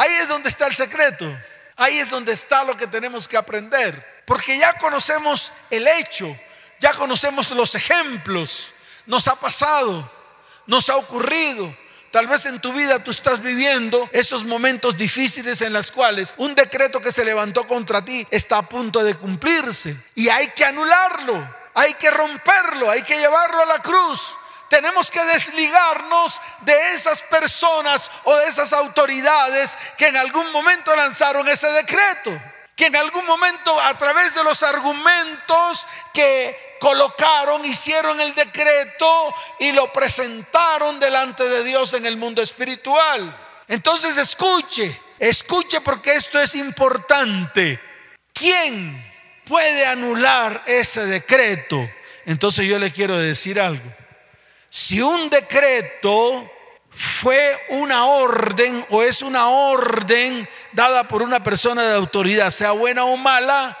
Ahí 0.00 0.14
es 0.14 0.28
donde 0.28 0.48
está 0.48 0.66
el 0.66 0.74
secreto. 0.74 1.30
Ahí 1.76 1.98
es 1.98 2.08
donde 2.08 2.32
está 2.32 2.64
lo 2.64 2.74
que 2.74 2.86
tenemos 2.86 3.28
que 3.28 3.36
aprender. 3.36 4.22
Porque 4.24 4.56
ya 4.56 4.72
conocemos 4.78 5.52
el 5.68 5.86
hecho, 5.86 6.34
ya 6.78 6.94
conocemos 6.94 7.50
los 7.50 7.74
ejemplos, 7.74 8.70
nos 9.04 9.28
ha 9.28 9.36
pasado, 9.36 10.10
nos 10.66 10.88
ha 10.88 10.96
ocurrido. 10.96 11.76
Tal 12.10 12.26
vez 12.26 12.46
en 12.46 12.60
tu 12.60 12.72
vida 12.72 13.04
tú 13.04 13.10
estás 13.10 13.42
viviendo 13.42 14.08
esos 14.10 14.44
momentos 14.44 14.96
difíciles 14.96 15.60
en 15.60 15.74
los 15.74 15.90
cuales 15.90 16.34
un 16.38 16.54
decreto 16.54 17.02
que 17.02 17.12
se 17.12 17.22
levantó 17.22 17.68
contra 17.68 18.02
ti 18.02 18.26
está 18.30 18.56
a 18.56 18.68
punto 18.68 19.04
de 19.04 19.16
cumplirse 19.16 19.94
y 20.14 20.30
hay 20.30 20.48
que 20.48 20.64
anularlo, 20.64 21.56
hay 21.74 21.92
que 21.94 22.10
romperlo, 22.10 22.90
hay 22.90 23.02
que 23.02 23.18
llevarlo 23.18 23.60
a 23.60 23.66
la 23.66 23.82
cruz. 23.82 24.34
Tenemos 24.70 25.10
que 25.10 25.22
desligarnos 25.24 26.40
de 26.62 26.94
esas 26.94 27.20
personas 27.22 28.10
o 28.24 28.34
de 28.36 28.46
esas 28.46 28.72
autoridades 28.72 29.76
que 29.98 30.06
en 30.06 30.16
algún 30.16 30.50
momento 30.52 30.96
lanzaron 30.96 31.46
ese 31.46 31.68
decreto 31.72 32.30
que 32.80 32.86
en 32.86 32.96
algún 32.96 33.26
momento 33.26 33.78
a 33.78 33.98
través 33.98 34.34
de 34.34 34.42
los 34.42 34.62
argumentos 34.62 35.86
que 36.14 36.78
colocaron, 36.80 37.62
hicieron 37.66 38.18
el 38.22 38.34
decreto 38.34 39.34
y 39.58 39.72
lo 39.72 39.92
presentaron 39.92 40.98
delante 40.98 41.46
de 41.46 41.62
Dios 41.62 41.92
en 41.92 42.06
el 42.06 42.16
mundo 42.16 42.40
espiritual. 42.40 43.38
Entonces 43.68 44.16
escuche, 44.16 44.98
escuche 45.18 45.82
porque 45.82 46.14
esto 46.14 46.40
es 46.40 46.54
importante. 46.54 47.78
¿Quién 48.32 49.04
puede 49.44 49.84
anular 49.84 50.62
ese 50.64 51.04
decreto? 51.04 51.86
Entonces 52.24 52.64
yo 52.64 52.78
le 52.78 52.90
quiero 52.90 53.18
decir 53.18 53.60
algo. 53.60 53.99
Si 54.70 55.02
un 55.02 55.28
decreto 55.28 56.48
fue 56.90 57.58
una 57.70 58.06
orden 58.06 58.86
o 58.90 59.02
es 59.02 59.20
una 59.20 59.48
orden 59.48 60.48
dada 60.72 61.04
por 61.04 61.22
una 61.22 61.42
persona 61.42 61.82
de 61.82 61.94
autoridad, 61.96 62.50
sea 62.50 62.70
buena 62.70 63.04
o 63.04 63.16
mala, 63.16 63.76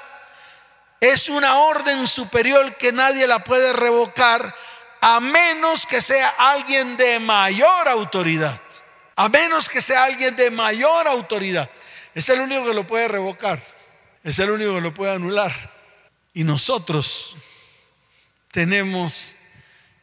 es 1.00 1.28
una 1.28 1.58
orden 1.58 2.06
superior 2.06 2.76
que 2.76 2.92
nadie 2.92 3.26
la 3.26 3.38
puede 3.38 3.72
revocar 3.72 4.54
a 5.00 5.20
menos 5.20 5.86
que 5.86 6.02
sea 6.02 6.28
alguien 6.38 6.96
de 6.96 7.20
mayor 7.20 7.88
autoridad. 7.88 8.60
A 9.16 9.28
menos 9.28 9.68
que 9.68 9.80
sea 9.80 10.04
alguien 10.04 10.34
de 10.34 10.50
mayor 10.50 11.06
autoridad. 11.06 11.70
Es 12.14 12.28
el 12.28 12.40
único 12.40 12.66
que 12.66 12.74
lo 12.74 12.86
puede 12.86 13.08
revocar. 13.08 13.62
Es 14.24 14.38
el 14.38 14.50
único 14.50 14.74
que 14.74 14.80
lo 14.80 14.92
puede 14.92 15.12
anular. 15.12 15.54
Y 16.34 16.44
nosotros 16.44 17.36
tenemos 18.50 19.36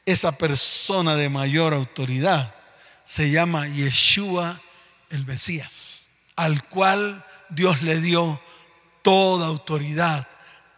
esa 0.07 0.37
persona 0.37 1.17
de 1.17 1.27
mayor 1.27 1.73
autoridad 1.73 2.55
se 3.03 3.29
llama 3.29 3.67
Yeshua 3.67 4.61
el 5.09 5.25
Mesías, 5.25 6.05
al 6.37 6.63
cual 6.63 7.25
Dios 7.49 7.81
le 7.81 7.99
dio 7.99 8.41
toda 9.01 9.47
autoridad, 9.47 10.25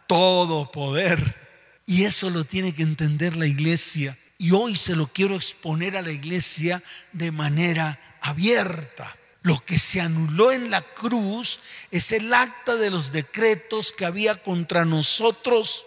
todo 0.08 0.72
poder. 0.72 1.48
Y 1.86 2.04
eso 2.04 2.28
lo 2.28 2.44
tiene 2.44 2.74
que 2.74 2.82
entender 2.82 3.36
la 3.36 3.46
iglesia. 3.46 4.18
Y 4.36 4.50
hoy 4.50 4.74
se 4.74 4.96
lo 4.96 5.06
quiero 5.06 5.36
exponer 5.36 5.96
a 5.96 6.02
la 6.02 6.10
iglesia 6.10 6.82
de 7.12 7.30
manera 7.30 8.18
abierta. 8.20 9.16
Lo 9.42 9.64
que 9.64 9.78
se 9.78 10.00
anuló 10.00 10.50
en 10.50 10.72
la 10.72 10.82
cruz 10.82 11.60
es 11.92 12.10
el 12.10 12.34
acta 12.34 12.74
de 12.74 12.90
los 12.90 13.12
decretos 13.12 13.92
que 13.92 14.06
había 14.06 14.42
contra 14.42 14.84
nosotros 14.84 15.84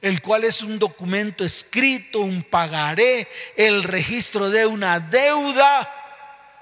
el 0.00 0.20
cual 0.22 0.44
es 0.44 0.62
un 0.62 0.78
documento 0.78 1.44
escrito, 1.44 2.20
un 2.20 2.42
pagaré, 2.42 3.28
el 3.56 3.84
registro 3.84 4.50
de 4.50 4.66
una 4.66 5.00
deuda. 5.00 5.88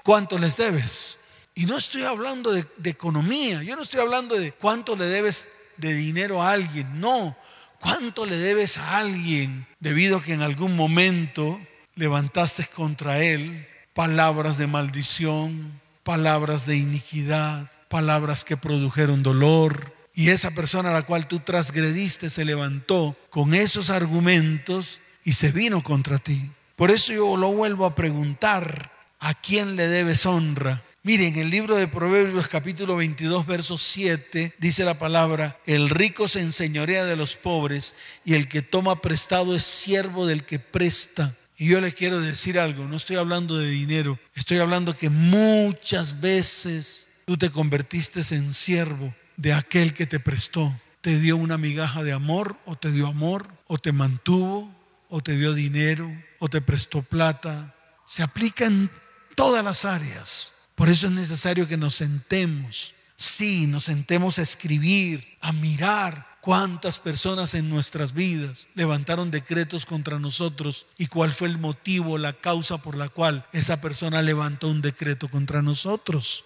¿Cuánto 0.03 0.37
les 0.37 0.57
debes? 0.57 1.17
Y 1.53 1.65
no 1.65 1.77
estoy 1.77 2.03
hablando 2.03 2.51
de, 2.51 2.65
economía, 2.83 3.63
yo 3.63 3.75
no 3.75 3.81
estoy 3.81 3.99
hablando 3.99 4.35
de 4.35 4.51
cuánto 4.51 4.95
le 4.95 5.05
debes 5.05 5.47
de 5.77 5.93
dinero 5.93 6.41
a 6.41 6.51
alguien, 6.51 6.99
no, 6.99 7.35
cuánto 7.79 8.25
le 8.25 8.37
debes 8.37 8.77
a 8.77 8.99
alguien 8.99 9.67
debido 9.79 10.17
a 10.17 10.23
que 10.23 10.33
en 10.33 10.43
algún 10.43 10.75
momento 10.75 11.59
levantaste 11.95 12.65
contra 12.67 13.23
él 13.23 13.67
palabras 13.93 14.59
de 14.59 14.67
maldición, 14.67 15.81
palabras 16.03 16.67
de 16.67 16.77
iniquidad, 16.77 17.71
palabras 17.87 18.43
que 18.43 18.55
produjeron 18.55 19.23
dolor, 19.23 19.96
y 20.17 20.31
esa 20.31 20.49
persona 20.49 20.89
a 20.89 20.93
la 20.93 21.03
cual 21.03 21.27
tú 21.27 21.41
transgrediste 21.41 22.31
se 22.31 22.43
levantó 22.43 23.15
con 23.29 23.53
esos 23.53 23.91
argumentos 23.91 24.99
y 25.23 25.33
se 25.33 25.51
vino 25.51 25.83
contra 25.83 26.17
ti. 26.17 26.41
Por 26.75 26.89
eso 26.89 27.13
yo 27.13 27.37
lo 27.37 27.51
vuelvo 27.51 27.85
a 27.85 27.93
preguntar, 27.93 28.91
¿a 29.19 29.35
quién 29.35 29.75
le 29.75 29.87
debes 29.87 30.25
honra? 30.25 30.81
Miren, 31.03 31.35
en 31.35 31.41
el 31.41 31.49
libro 31.51 31.75
de 31.75 31.87
Proverbios 31.87 32.47
capítulo 32.47 32.95
22, 32.95 33.45
verso 33.45 33.77
7, 33.77 34.55
dice 34.57 34.83
la 34.83 34.97
palabra, 34.97 35.59
el 35.67 35.87
rico 35.87 36.27
se 36.27 36.39
enseñorea 36.39 37.05
de 37.05 37.15
los 37.15 37.35
pobres 37.35 37.93
y 38.25 38.33
el 38.33 38.47
que 38.47 38.63
toma 38.63 39.03
prestado 39.03 39.55
es 39.55 39.61
siervo 39.61 40.25
del 40.25 40.45
que 40.45 40.57
presta. 40.57 41.35
Y 41.59 41.67
yo 41.67 41.79
le 41.79 41.93
quiero 41.93 42.19
decir 42.21 42.57
algo, 42.57 42.85
no 42.85 42.97
estoy 42.97 43.17
hablando 43.17 43.55
de 43.55 43.69
dinero, 43.69 44.17
estoy 44.33 44.57
hablando 44.57 44.97
que 44.97 45.11
muchas 45.11 46.19
veces 46.19 47.05
tú 47.25 47.37
te 47.37 47.51
convertiste 47.51 48.21
en 48.33 48.51
siervo 48.55 49.13
de 49.37 49.53
aquel 49.53 49.93
que 49.93 50.05
te 50.05 50.19
prestó. 50.19 50.77
Te 51.01 51.19
dio 51.19 51.37
una 51.37 51.57
migaja 51.57 52.03
de 52.03 52.11
amor 52.11 52.57
o 52.65 52.75
te 52.75 52.91
dio 52.91 53.07
amor 53.07 53.47
o 53.67 53.77
te 53.77 53.91
mantuvo 53.91 54.75
o 55.09 55.21
te 55.21 55.37
dio 55.37 55.53
dinero 55.53 56.11
o 56.39 56.49
te 56.49 56.61
prestó 56.61 57.01
plata. 57.01 57.73
Se 58.05 58.23
aplica 58.23 58.65
en 58.65 58.89
todas 59.35 59.63
las 59.63 59.85
áreas. 59.85 60.53
Por 60.75 60.89
eso 60.89 61.07
es 61.07 61.13
necesario 61.13 61.67
que 61.67 61.77
nos 61.77 61.95
sentemos. 61.95 62.93
Sí, 63.15 63.65
nos 63.67 63.85
sentemos 63.85 64.37
a 64.37 64.43
escribir, 64.43 65.37
a 65.41 65.53
mirar 65.53 66.27
¿Cuántas 66.47 66.99
personas 66.99 67.55
en 67.55 67.69
nuestras 67.69 68.13
vidas 68.13 68.69
levantaron 68.73 69.31
decretos 69.31 69.85
contra 69.85 70.17
nosotros? 70.17 70.85
¿Y 70.97 71.07
cuál 71.07 71.33
fue 71.33 71.49
el 71.49 71.57
motivo, 71.57 72.17
la 72.17 72.31
causa 72.31 72.77
por 72.77 72.95
la 72.95 73.09
cual 73.09 73.45
esa 73.51 73.81
persona 73.81 74.21
levantó 74.21 74.69
un 74.69 74.81
decreto 74.81 75.27
contra 75.27 75.61
nosotros? 75.61 76.45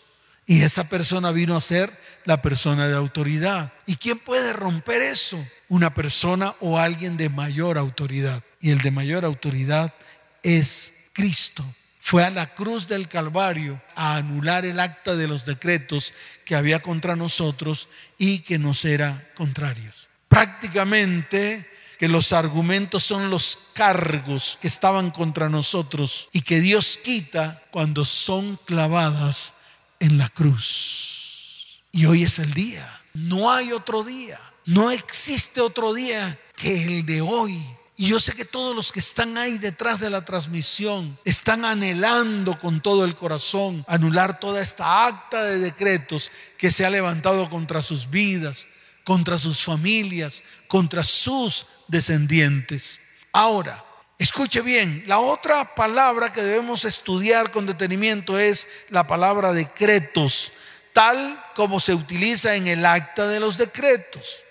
Y 0.52 0.64
esa 0.64 0.90
persona 0.90 1.32
vino 1.32 1.56
a 1.56 1.62
ser 1.62 1.98
la 2.26 2.42
persona 2.42 2.86
de 2.90 2.94
autoridad. 2.94 3.72
¿Y 3.86 3.96
quién 3.96 4.20
puede 4.20 4.52
romper 4.52 5.02
eso? 5.02 5.42
Una 5.70 5.94
persona 5.94 6.56
o 6.60 6.78
alguien 6.78 7.16
de 7.16 7.30
mayor 7.30 7.78
autoridad. 7.78 8.44
Y 8.60 8.72
el 8.72 8.82
de 8.82 8.92
mayor 8.92 9.24
autoridad 9.24 9.94
es 10.44 10.92
Cristo. 11.14 11.64
Fue 12.02 12.26
a 12.26 12.32
la 12.32 12.54
cruz 12.54 12.90
del 12.90 13.08
Calvario 13.08 13.82
a 13.96 14.18
anular 14.18 14.66
el 14.66 14.82
acta 14.82 15.16
de 15.16 15.30
los 15.30 15.46
decretos 15.46 16.14
que 16.44 16.56
había 16.56 16.82
contra 16.82 17.16
nosotros 17.16 17.88
y 18.18 18.40
que 18.40 18.60
nos 18.60 18.84
era 18.84 19.32
contrarios. 19.36 20.10
Prácticamente 20.28 21.66
que 21.98 22.10
los 22.10 22.34
argumentos 22.34 23.06
son 23.06 23.30
los 23.30 23.58
cargos 23.74 24.58
que 24.62 24.68
estaban 24.68 25.12
contra 25.12 25.48
nosotros 25.48 26.28
y 26.34 26.42
que 26.42 26.60
Dios 26.60 27.00
quita 27.02 27.64
cuando 27.72 28.04
son 28.04 28.60
clavadas 28.66 29.54
en 30.02 30.18
la 30.18 30.28
cruz. 30.30 31.84
Y 31.92 32.06
hoy 32.06 32.24
es 32.24 32.40
el 32.40 32.54
día. 32.54 33.02
No 33.14 33.52
hay 33.52 33.72
otro 33.72 34.04
día. 34.04 34.40
No 34.66 34.92
existe 34.92 35.62
otro 35.62 35.94
día 35.94 36.38
que 36.56 36.84
el 36.84 37.06
de 37.06 37.22
hoy. 37.22 37.64
Y 37.96 38.08
yo 38.08 38.20
sé 38.20 38.34
que 38.34 38.46
todos 38.46 38.76
los 38.76 38.92
que 38.92 39.00
están 39.00 39.38
ahí 39.38 39.60
detrás 39.60 40.00
de 40.00 40.10
la 40.10 40.26
transmisión 40.26 41.20
están 41.24 41.66
anhelando 41.66 42.58
con 42.58 42.82
todo 42.82 43.06
el 43.06 43.14
corazón 43.14 43.86
anular 43.88 44.40
toda 44.40 44.62
esta 44.62 45.06
acta 45.06 45.44
de 45.44 45.60
decretos 45.60 46.32
que 46.58 46.72
se 46.72 46.84
ha 46.84 46.90
levantado 46.90 47.48
contra 47.48 47.84
sus 47.84 48.10
vidas, 48.10 48.66
contra 49.04 49.38
sus 49.38 49.62
familias, 49.62 50.42
contra 50.68 51.04
sus 51.04 51.68
descendientes. 51.90 53.00
Ahora, 53.34 53.86
escuche 54.24 54.62
bien, 54.62 55.04
la 55.08 55.18
otra 55.18 55.74
palabra 55.74 56.32
que 56.32 56.44
debemos 56.44 56.86
estudiar 56.86 57.52
con 57.52 57.66
detenimiento 57.66 58.38
es 58.38 58.68
la 58.90 59.08
palabra 59.08 59.52
decretos, 59.52 60.52
tal 60.94 61.44
como 61.56 61.80
se 61.80 61.96
utiliza 61.96 62.56
en 62.56 62.68
el 62.68 62.86
acta 62.86 63.28
de 63.28 63.40
los 63.40 63.58
decretos. 63.58 64.44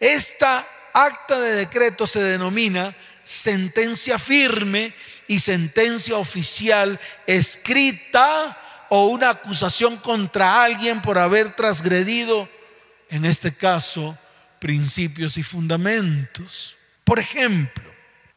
Esta 0.00 0.66
acta 0.92 1.38
de 1.38 1.52
decreto 1.52 2.08
se 2.08 2.22
denomina 2.22 2.96
sentencia 3.22 4.18
firme 4.18 4.92
y 5.28 5.38
sentencia 5.38 6.16
oficial 6.16 6.98
escrita 7.26 8.58
o 8.88 9.06
una 9.06 9.30
acusación 9.30 9.96
contra 9.96 10.64
alguien 10.64 11.00
por 11.00 11.18
haber 11.18 11.54
transgredido, 11.54 12.48
en 13.10 13.24
este 13.24 13.54
caso, 13.54 14.18
principios 14.58 15.36
y 15.36 15.44
fundamentos. 15.44 16.76
Por 17.04 17.20
ejemplo, 17.20 17.83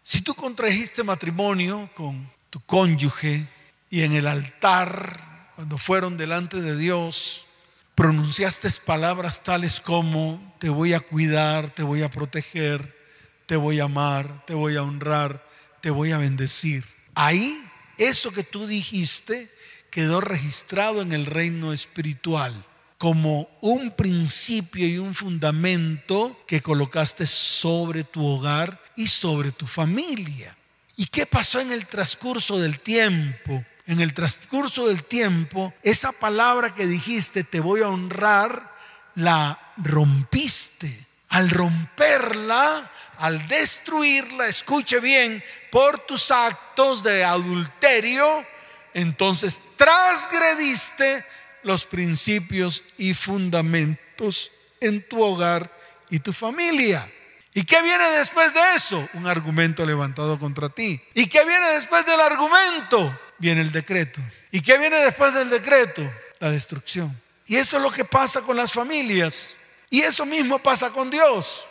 si 0.08 0.22
tú 0.22 0.34
contrajiste 0.36 1.04
matrimonio 1.04 1.90
con 1.94 2.32
tu 2.50 2.62
cónyuge 2.62 3.46
y 3.90 4.04
en 4.04 4.14
el 4.14 4.26
altar, 4.26 5.52
cuando 5.58 5.78
fueron 5.78 6.16
delante 6.16 6.62
de 6.62 6.78
Dios, 6.78 7.46
pronunciaste 7.94 8.70
palabras 8.86 9.44
tales 9.44 9.82
como 9.82 10.56
te 10.60 10.70
voy 10.70 10.94
a 10.94 11.02
cuidar, 11.02 11.72
te 11.72 11.84
voy 11.84 12.04
a 12.04 12.10
proteger, 12.10 12.96
te 13.48 13.58
voy 13.58 13.82
a 13.82 13.84
amar, 13.84 14.46
te 14.46 14.54
voy 14.54 14.78
a 14.78 14.84
honrar, 14.84 15.46
te 15.82 15.90
voy 15.90 16.14
a 16.14 16.18
bendecir. 16.18 16.86
Ahí 17.14 17.62
eso 17.98 18.32
que 18.32 18.44
tú 18.44 18.66
dijiste 18.66 19.52
quedó 19.92 20.22
registrado 20.22 21.02
en 21.02 21.12
el 21.12 21.26
reino 21.26 21.74
espiritual 21.74 22.66
como 22.98 23.50
un 23.62 23.92
principio 23.92 24.88
y 24.88 24.98
un 24.98 25.14
fundamento 25.14 26.44
que 26.48 26.62
colocaste 26.62 27.28
sobre 27.28 28.04
tu 28.04 28.26
hogar 28.26 28.82
y 28.96 29.08
sobre 29.08 29.52
tu 29.52 29.68
familia. 29.68 30.58
¿Y 30.96 31.06
qué 31.06 31.26
pasó 31.26 31.60
en 31.60 31.72
el 31.72 31.86
transcurso 31.86 32.60
del 32.60 32.80
tiempo? 32.80 33.64
en 33.88 34.02
el 34.02 34.14
transcurso 34.14 34.88
del 34.88 35.04
tiempo, 35.06 35.74
esa 35.82 36.12
palabra 36.12 36.74
que 36.74 36.86
dijiste, 36.86 37.46
te 37.46 37.62
voy 37.62 37.82
a 37.82 37.88
honrar, 37.88 38.76
la 39.16 39.74
rompiste. 39.78 41.06
Al 41.30 41.50
romperla, 41.50 42.90
al 43.18 43.48
destruirla, 43.48 44.48
escuche 44.48 45.00
bien, 45.00 45.44
por 45.72 46.00
tus 46.00 46.32
actos 46.32 47.04
de 47.04 47.24
adulterio, 47.24 48.46
entonces 48.94 49.60
transgrediste 49.76 51.26
los 51.68 51.86
principios 51.86 52.84
y 52.98 53.14
fundamentos 53.14 54.52
en 54.80 55.08
tu 55.08 55.22
hogar 55.22 55.72
y 56.10 56.20
tu 56.20 56.34
familia. 56.34 57.12
¿Y 57.54 57.64
qué 57.64 57.82
viene 57.82 58.04
después 58.12 58.54
de 58.54 58.62
eso? 58.76 59.08
Un 59.14 59.28
argumento 59.28 59.86
levantado 59.86 60.40
contra 60.40 60.70
ti. 60.70 61.02
¿Y 61.14 61.28
qué 61.28 61.44
viene 61.46 61.66
después 61.74 62.06
del 62.06 62.20
argumento? 62.22 63.20
viene 63.38 63.62
el 63.62 63.72
decreto. 63.72 64.22
¿Y 64.52 64.62
qué 64.62 64.78
viene 64.78 64.98
después 64.98 65.34
del 65.34 65.50
decreto? 65.50 66.02
La 66.40 66.50
destrucción. 66.50 67.20
Y 67.46 67.56
eso 67.56 67.78
es 67.78 67.84
lo 67.84 67.92
que 67.92 68.06
pasa 68.06 68.42
con 68.42 68.58
las 68.58 68.72
familias. 68.72 69.56
Y 69.90 70.02
eso 70.02 70.26
mismo 70.26 70.60
pasa 70.60 70.92
con 70.92 71.10
Dios. 71.10 71.66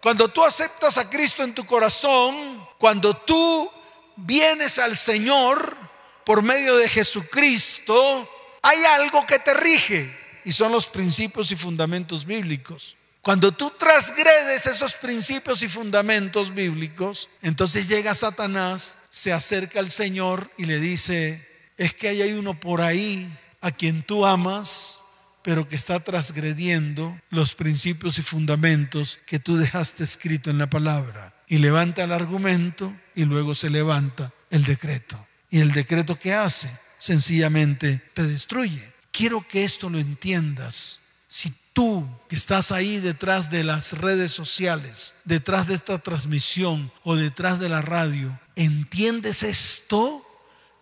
Cuando 0.00 0.28
tú 0.28 0.44
aceptas 0.44 0.98
a 0.98 1.08
Cristo 1.08 1.42
en 1.42 1.54
tu 1.54 1.64
corazón, 1.64 2.66
cuando 2.78 3.16
tú 3.16 3.70
vienes 4.16 4.78
al 4.78 4.96
Señor 4.96 5.76
por 6.24 6.42
medio 6.42 6.76
de 6.76 6.88
Jesucristo, 6.88 8.28
hay 8.62 8.84
algo 8.84 9.26
que 9.26 9.38
te 9.38 9.54
rige 9.54 10.16
y 10.44 10.52
son 10.52 10.72
los 10.72 10.88
principios 10.88 11.50
y 11.50 11.56
fundamentos 11.56 12.24
bíblicos. 12.24 12.96
Cuando 13.20 13.52
tú 13.52 13.72
transgredes 13.78 14.66
esos 14.66 14.94
principios 14.94 15.62
y 15.62 15.68
fundamentos 15.68 16.52
bíblicos, 16.52 17.28
entonces 17.40 17.86
llega 17.86 18.14
Satanás, 18.14 18.98
se 19.10 19.32
acerca 19.32 19.78
al 19.78 19.90
Señor 19.90 20.50
y 20.56 20.64
le 20.64 20.80
dice, 20.80 21.48
es 21.76 21.94
que 21.94 22.08
hay 22.08 22.32
uno 22.32 22.58
por 22.58 22.80
ahí 22.80 23.32
a 23.60 23.70
quien 23.70 24.02
tú 24.02 24.26
amas, 24.26 24.98
pero 25.42 25.68
que 25.68 25.76
está 25.76 26.00
transgrediendo 26.00 27.16
los 27.30 27.54
principios 27.54 28.18
y 28.18 28.22
fundamentos 28.22 29.18
que 29.26 29.38
tú 29.38 29.56
dejaste 29.56 30.02
escrito 30.02 30.50
en 30.50 30.58
la 30.58 30.68
palabra. 30.68 31.34
Y 31.46 31.58
levanta 31.58 32.04
el 32.04 32.12
argumento 32.12 32.92
y 33.14 33.24
luego 33.24 33.54
se 33.54 33.70
levanta 33.70 34.32
el 34.50 34.64
decreto. 34.64 35.24
¿Y 35.50 35.60
el 35.60 35.70
decreto 35.70 36.18
que 36.18 36.32
hace? 36.32 36.70
Sencillamente 37.02 38.00
te 38.14 38.22
destruye. 38.22 38.80
Quiero 39.10 39.44
que 39.48 39.64
esto 39.64 39.90
lo 39.90 39.98
entiendas. 39.98 41.00
Si 41.26 41.52
tú 41.72 42.08
que 42.28 42.36
estás 42.36 42.70
ahí 42.70 42.98
detrás 42.98 43.50
de 43.50 43.64
las 43.64 43.98
redes 43.98 44.30
sociales, 44.30 45.12
detrás 45.24 45.66
de 45.66 45.74
esta 45.74 45.98
transmisión 45.98 46.92
o 47.02 47.16
detrás 47.16 47.58
de 47.58 47.68
la 47.68 47.82
radio, 47.82 48.38
entiendes 48.54 49.42
esto, 49.42 50.24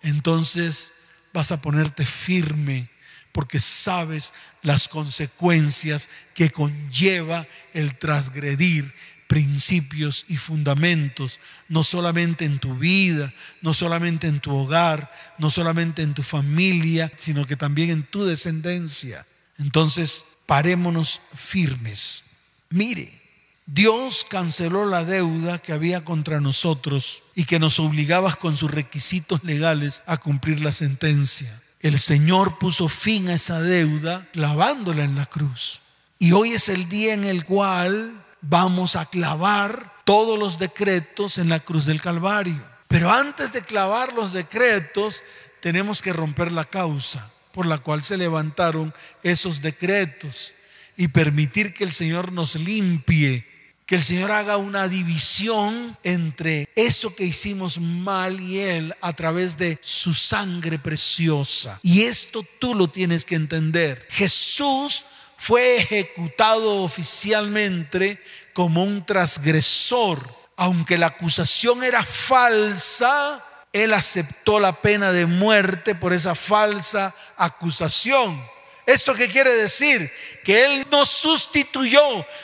entonces 0.02 0.92
vas 1.32 1.52
a 1.52 1.62
ponerte 1.62 2.04
firme 2.04 2.90
porque 3.32 3.58
sabes 3.58 4.34
las 4.60 4.88
consecuencias 4.88 6.10
que 6.34 6.50
conlleva 6.50 7.46
el 7.72 7.96
transgredir 7.96 8.92
principios 9.30 10.24
y 10.26 10.38
fundamentos, 10.38 11.38
no 11.68 11.84
solamente 11.84 12.44
en 12.44 12.58
tu 12.58 12.74
vida, 12.74 13.32
no 13.62 13.74
solamente 13.74 14.26
en 14.26 14.40
tu 14.40 14.52
hogar, 14.52 15.12
no 15.38 15.50
solamente 15.50 16.02
en 16.02 16.14
tu 16.14 16.24
familia, 16.24 17.12
sino 17.16 17.46
que 17.46 17.54
también 17.54 17.90
en 17.90 18.02
tu 18.02 18.24
descendencia. 18.24 19.24
Entonces, 19.56 20.24
parémonos 20.46 21.20
firmes. 21.32 22.24
Mire, 22.70 23.22
Dios 23.66 24.26
canceló 24.28 24.84
la 24.84 25.04
deuda 25.04 25.58
que 25.58 25.72
había 25.72 26.04
contra 26.04 26.40
nosotros 26.40 27.22
y 27.36 27.44
que 27.44 27.60
nos 27.60 27.78
obligaba 27.78 28.34
con 28.34 28.56
sus 28.56 28.72
requisitos 28.72 29.44
legales 29.44 30.02
a 30.06 30.16
cumplir 30.16 30.60
la 30.60 30.72
sentencia. 30.72 31.62
El 31.78 32.00
Señor 32.00 32.58
puso 32.58 32.88
fin 32.88 33.28
a 33.28 33.34
esa 33.34 33.60
deuda 33.60 34.28
clavándola 34.32 35.04
en 35.04 35.14
la 35.14 35.26
cruz. 35.26 35.82
Y 36.18 36.32
hoy 36.32 36.50
es 36.50 36.68
el 36.68 36.88
día 36.88 37.14
en 37.14 37.22
el 37.22 37.44
cual 37.44 38.26
vamos 38.40 38.96
a 38.96 39.06
clavar 39.06 39.92
todos 40.04 40.38
los 40.38 40.58
decretos 40.58 41.38
en 41.38 41.48
la 41.48 41.60
cruz 41.60 41.86
del 41.86 42.00
Calvario. 42.00 42.68
Pero 42.88 43.10
antes 43.10 43.52
de 43.52 43.62
clavar 43.62 44.12
los 44.12 44.32
decretos, 44.32 45.22
tenemos 45.60 46.02
que 46.02 46.12
romper 46.12 46.50
la 46.50 46.64
causa 46.64 47.30
por 47.52 47.66
la 47.66 47.78
cual 47.78 48.02
se 48.02 48.16
levantaron 48.16 48.94
esos 49.22 49.60
decretos 49.60 50.52
y 50.96 51.08
permitir 51.08 51.74
que 51.74 51.84
el 51.84 51.92
Señor 51.92 52.32
nos 52.32 52.56
limpie, 52.56 53.46
que 53.86 53.96
el 53.96 54.02
Señor 54.02 54.30
haga 54.30 54.56
una 54.56 54.86
división 54.86 55.96
entre 56.04 56.68
eso 56.76 57.14
que 57.14 57.24
hicimos 57.24 57.78
mal 57.78 58.40
y 58.40 58.58
Él 58.58 58.94
a 59.00 59.12
través 59.12 59.56
de 59.56 59.78
su 59.82 60.14
sangre 60.14 60.78
preciosa. 60.78 61.80
Y 61.82 62.02
esto 62.02 62.44
tú 62.58 62.74
lo 62.74 62.88
tienes 62.88 63.24
que 63.24 63.34
entender. 63.34 64.06
Jesús 64.10 65.04
fue 65.40 65.76
ejecutado 65.76 66.82
oficialmente 66.82 68.22
como 68.52 68.84
un 68.84 69.06
transgresor. 69.06 70.20
Aunque 70.54 70.98
la 70.98 71.06
acusación 71.06 71.82
era 71.82 72.04
falsa, 72.04 73.42
él 73.72 73.94
aceptó 73.94 74.60
la 74.60 74.82
pena 74.82 75.12
de 75.12 75.24
muerte 75.24 75.94
por 75.94 76.12
esa 76.12 76.34
falsa 76.34 77.14
acusación. 77.38 78.38
¿Esto 78.84 79.14
qué 79.14 79.28
quiere 79.28 79.52
decir? 79.56 80.12
Que 80.44 80.66
Él 80.66 80.86
nos 80.90 81.08
sustituyó 81.08 82.02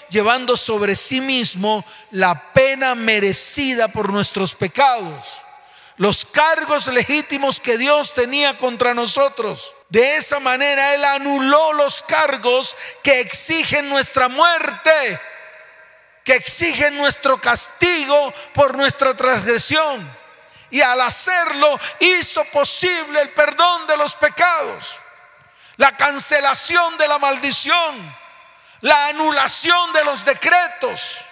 llevando 0.08 0.56
sobre 0.56 0.96
sí 0.96 1.20
mismo 1.20 1.84
la 2.10 2.54
pena 2.54 2.94
merecida 2.94 3.88
por 3.88 4.10
nuestros 4.10 4.54
pecados, 4.54 5.42
los 5.98 6.24
cargos 6.24 6.86
legítimos 6.86 7.60
que 7.60 7.76
Dios 7.76 8.14
tenía 8.14 8.56
contra 8.56 8.94
nosotros. 8.94 9.75
De 9.88 10.16
esa 10.16 10.40
manera 10.40 10.94
Él 10.94 11.04
anuló 11.04 11.72
los 11.72 12.02
cargos 12.02 12.76
que 13.02 13.20
exigen 13.20 13.88
nuestra 13.88 14.28
muerte, 14.28 15.20
que 16.24 16.34
exigen 16.34 16.96
nuestro 16.96 17.40
castigo 17.40 18.32
por 18.52 18.76
nuestra 18.76 19.14
transgresión. 19.14 20.16
Y 20.70 20.80
al 20.80 21.00
hacerlo 21.00 21.78
hizo 22.00 22.44
posible 22.46 23.20
el 23.20 23.30
perdón 23.30 23.86
de 23.86 23.96
los 23.96 24.14
pecados 24.16 25.00
la 25.76 25.96
cancelación 25.96 26.96
de 26.98 27.08
la 27.08 27.18
maldición, 27.18 28.16
la 28.80 29.08
anulación 29.08 29.92
de 29.92 30.04
los 30.04 30.24
decretos. 30.24 31.24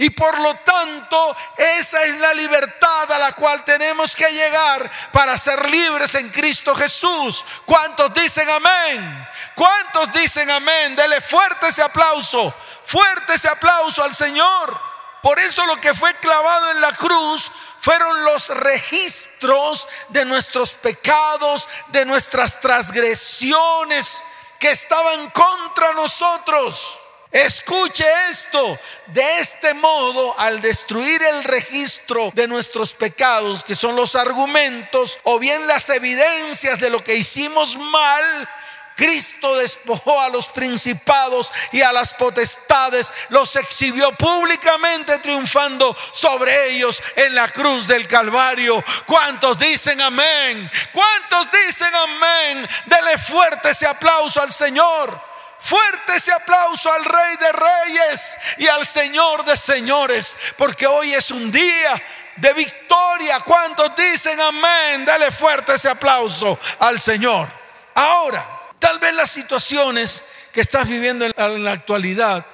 Y 0.00 0.08
por 0.08 0.38
lo 0.38 0.54
tanto, 0.54 1.36
esa 1.58 2.02
es 2.04 2.16
la 2.16 2.32
libertad 2.32 3.12
a 3.12 3.18
la 3.18 3.34
cual 3.34 3.62
tenemos 3.66 4.16
que 4.16 4.26
llegar 4.32 4.90
para 5.12 5.36
ser 5.36 5.68
libres 5.68 6.14
en 6.14 6.30
Cristo 6.30 6.74
Jesús. 6.74 7.44
¿Cuántos 7.66 8.14
dicen 8.14 8.48
amén? 8.48 9.28
¿Cuántos 9.54 10.10
dicen 10.14 10.50
amén? 10.50 10.96
Dele 10.96 11.20
fuerte 11.20 11.68
ese 11.68 11.82
aplauso, 11.82 12.54
fuerte 12.82 13.34
ese 13.34 13.48
aplauso 13.48 14.02
al 14.02 14.14
Señor. 14.14 14.80
Por 15.20 15.38
eso 15.38 15.66
lo 15.66 15.78
que 15.78 15.92
fue 15.92 16.14
clavado 16.14 16.70
en 16.70 16.80
la 16.80 16.92
cruz 16.94 17.52
fueron 17.78 18.24
los 18.24 18.48
registros 18.48 19.86
de 20.08 20.24
nuestros 20.24 20.72
pecados, 20.72 21.68
de 21.88 22.06
nuestras 22.06 22.58
transgresiones 22.58 24.24
que 24.58 24.70
estaban 24.70 25.28
contra 25.28 25.92
nosotros. 25.92 27.00
Escuche 27.30 28.04
esto, 28.28 28.76
de 29.06 29.38
este 29.38 29.72
modo, 29.74 30.36
al 30.36 30.60
destruir 30.60 31.22
el 31.22 31.44
registro 31.44 32.32
de 32.34 32.48
nuestros 32.48 32.92
pecados, 32.92 33.62
que 33.62 33.76
son 33.76 33.94
los 33.94 34.16
argumentos 34.16 35.20
o 35.22 35.38
bien 35.38 35.68
las 35.68 35.88
evidencias 35.90 36.80
de 36.80 36.90
lo 36.90 37.04
que 37.04 37.14
hicimos 37.14 37.78
mal, 37.78 38.48
Cristo 38.96 39.56
despojó 39.56 40.20
a 40.20 40.28
los 40.28 40.48
principados 40.48 41.52
y 41.70 41.82
a 41.82 41.92
las 41.92 42.14
potestades, 42.14 43.12
los 43.28 43.54
exhibió 43.56 44.12
públicamente 44.12 45.18
triunfando 45.20 45.96
sobre 46.12 46.72
ellos 46.72 47.00
en 47.14 47.34
la 47.34 47.48
cruz 47.48 47.86
del 47.86 48.08
Calvario. 48.08 48.84
¿Cuántos 49.06 49.56
dicen 49.56 50.00
amén? 50.00 50.70
¿Cuántos 50.92 51.48
dicen 51.64 51.94
amén? 51.94 52.68
Dele 52.86 53.16
fuerte 53.18 53.70
ese 53.70 53.86
aplauso 53.86 54.42
al 54.42 54.52
Señor. 54.52 55.29
Fuerte 55.60 56.16
ese 56.16 56.32
aplauso 56.32 56.92
al 56.92 57.04
Rey 57.04 57.36
de 57.36 57.52
Reyes 57.52 58.38
y 58.58 58.66
al 58.68 58.86
Señor 58.86 59.44
de 59.44 59.56
Señores, 59.56 60.36
porque 60.56 60.86
hoy 60.86 61.12
es 61.12 61.30
un 61.30 61.50
día 61.50 62.02
de 62.36 62.52
victoria. 62.54 63.40
¿Cuántos 63.40 63.94
dicen 63.96 64.40
amén? 64.40 65.04
Dale 65.04 65.30
fuerte 65.30 65.74
ese 65.74 65.88
aplauso 65.88 66.58
al 66.78 66.98
Señor. 66.98 67.48
Ahora, 67.94 68.60
Tal 68.80 68.98
vez 68.98 69.14
las 69.14 69.30
situaciones 69.30 70.24
que 70.52 70.62
estás 70.62 70.88
viviendo 70.88 71.26
en 71.26 71.64
la 71.64 71.72
actualidad 71.72 72.44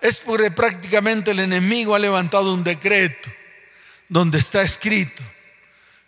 es 0.00 0.18
porque 0.18 0.50
prácticamente 0.50 1.30
el 1.30 1.40
enemigo 1.40 1.94
ha 1.94 1.98
levantado 1.98 2.54
un 2.54 2.64
decreto 2.64 3.30
donde 4.08 4.38
está 4.38 4.62
escrito, 4.62 5.22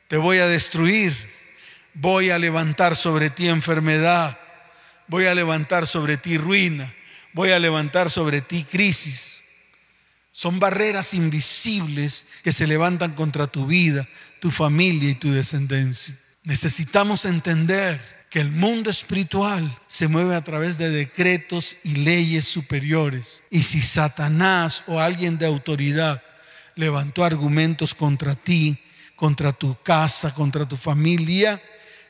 te 0.08 0.16
voy 0.16 0.38
a 0.38 0.46
destruir, 0.46 1.14
voy 1.92 2.30
a 2.30 2.38
levantar 2.38 2.96
sobre 2.96 3.28
ti 3.28 3.48
enfermedad, 3.48 4.38
voy 5.08 5.26
a 5.26 5.34
levantar 5.34 5.86
sobre 5.86 6.16
ti 6.16 6.38
ruina, 6.38 6.94
voy 7.32 7.50
a 7.50 7.58
levantar 7.58 8.10
sobre 8.10 8.40
ti 8.40 8.64
crisis. 8.64 9.40
Son 10.32 10.60
barreras 10.60 11.14
invisibles 11.14 12.26
que 12.42 12.52
se 12.52 12.66
levantan 12.66 13.14
contra 13.14 13.46
tu 13.46 13.66
vida, 13.66 14.06
tu 14.38 14.50
familia 14.50 15.10
y 15.10 15.14
tu 15.14 15.32
descendencia. 15.32 16.14
Necesitamos 16.42 17.24
entender 17.24 18.00
que 18.30 18.40
el 18.40 18.52
mundo 18.52 18.90
espiritual 18.90 19.78
se 19.86 20.08
mueve 20.08 20.34
a 20.34 20.44
través 20.44 20.78
de 20.78 20.90
decretos 20.90 21.78
y 21.84 21.96
leyes 21.96 22.46
superiores. 22.46 23.42
Y 23.50 23.62
si 23.62 23.80
Satanás 23.80 24.82
o 24.86 25.00
alguien 25.00 25.38
de 25.38 25.46
autoridad 25.46 26.22
levantó 26.74 27.24
argumentos 27.24 27.94
contra 27.94 28.34
ti, 28.34 28.78
contra 29.14 29.52
tu 29.52 29.78
casa, 29.82 30.34
contra 30.34 30.68
tu 30.68 30.76
familia, 30.76 31.60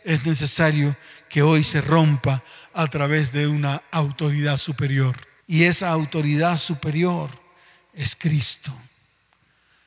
es 0.07 0.25
necesario 0.25 0.97
que 1.29 1.43
hoy 1.43 1.65
se 1.65 1.81
rompa 1.81 2.43
a 2.73 2.87
través 2.87 3.33
de 3.33 3.49
una 3.49 3.83
autoridad 3.91 4.57
superior. 4.57 5.17
Y 5.49 5.65
esa 5.65 5.91
autoridad 5.91 6.59
superior 6.59 7.31
es 7.93 8.15
Cristo. 8.15 8.73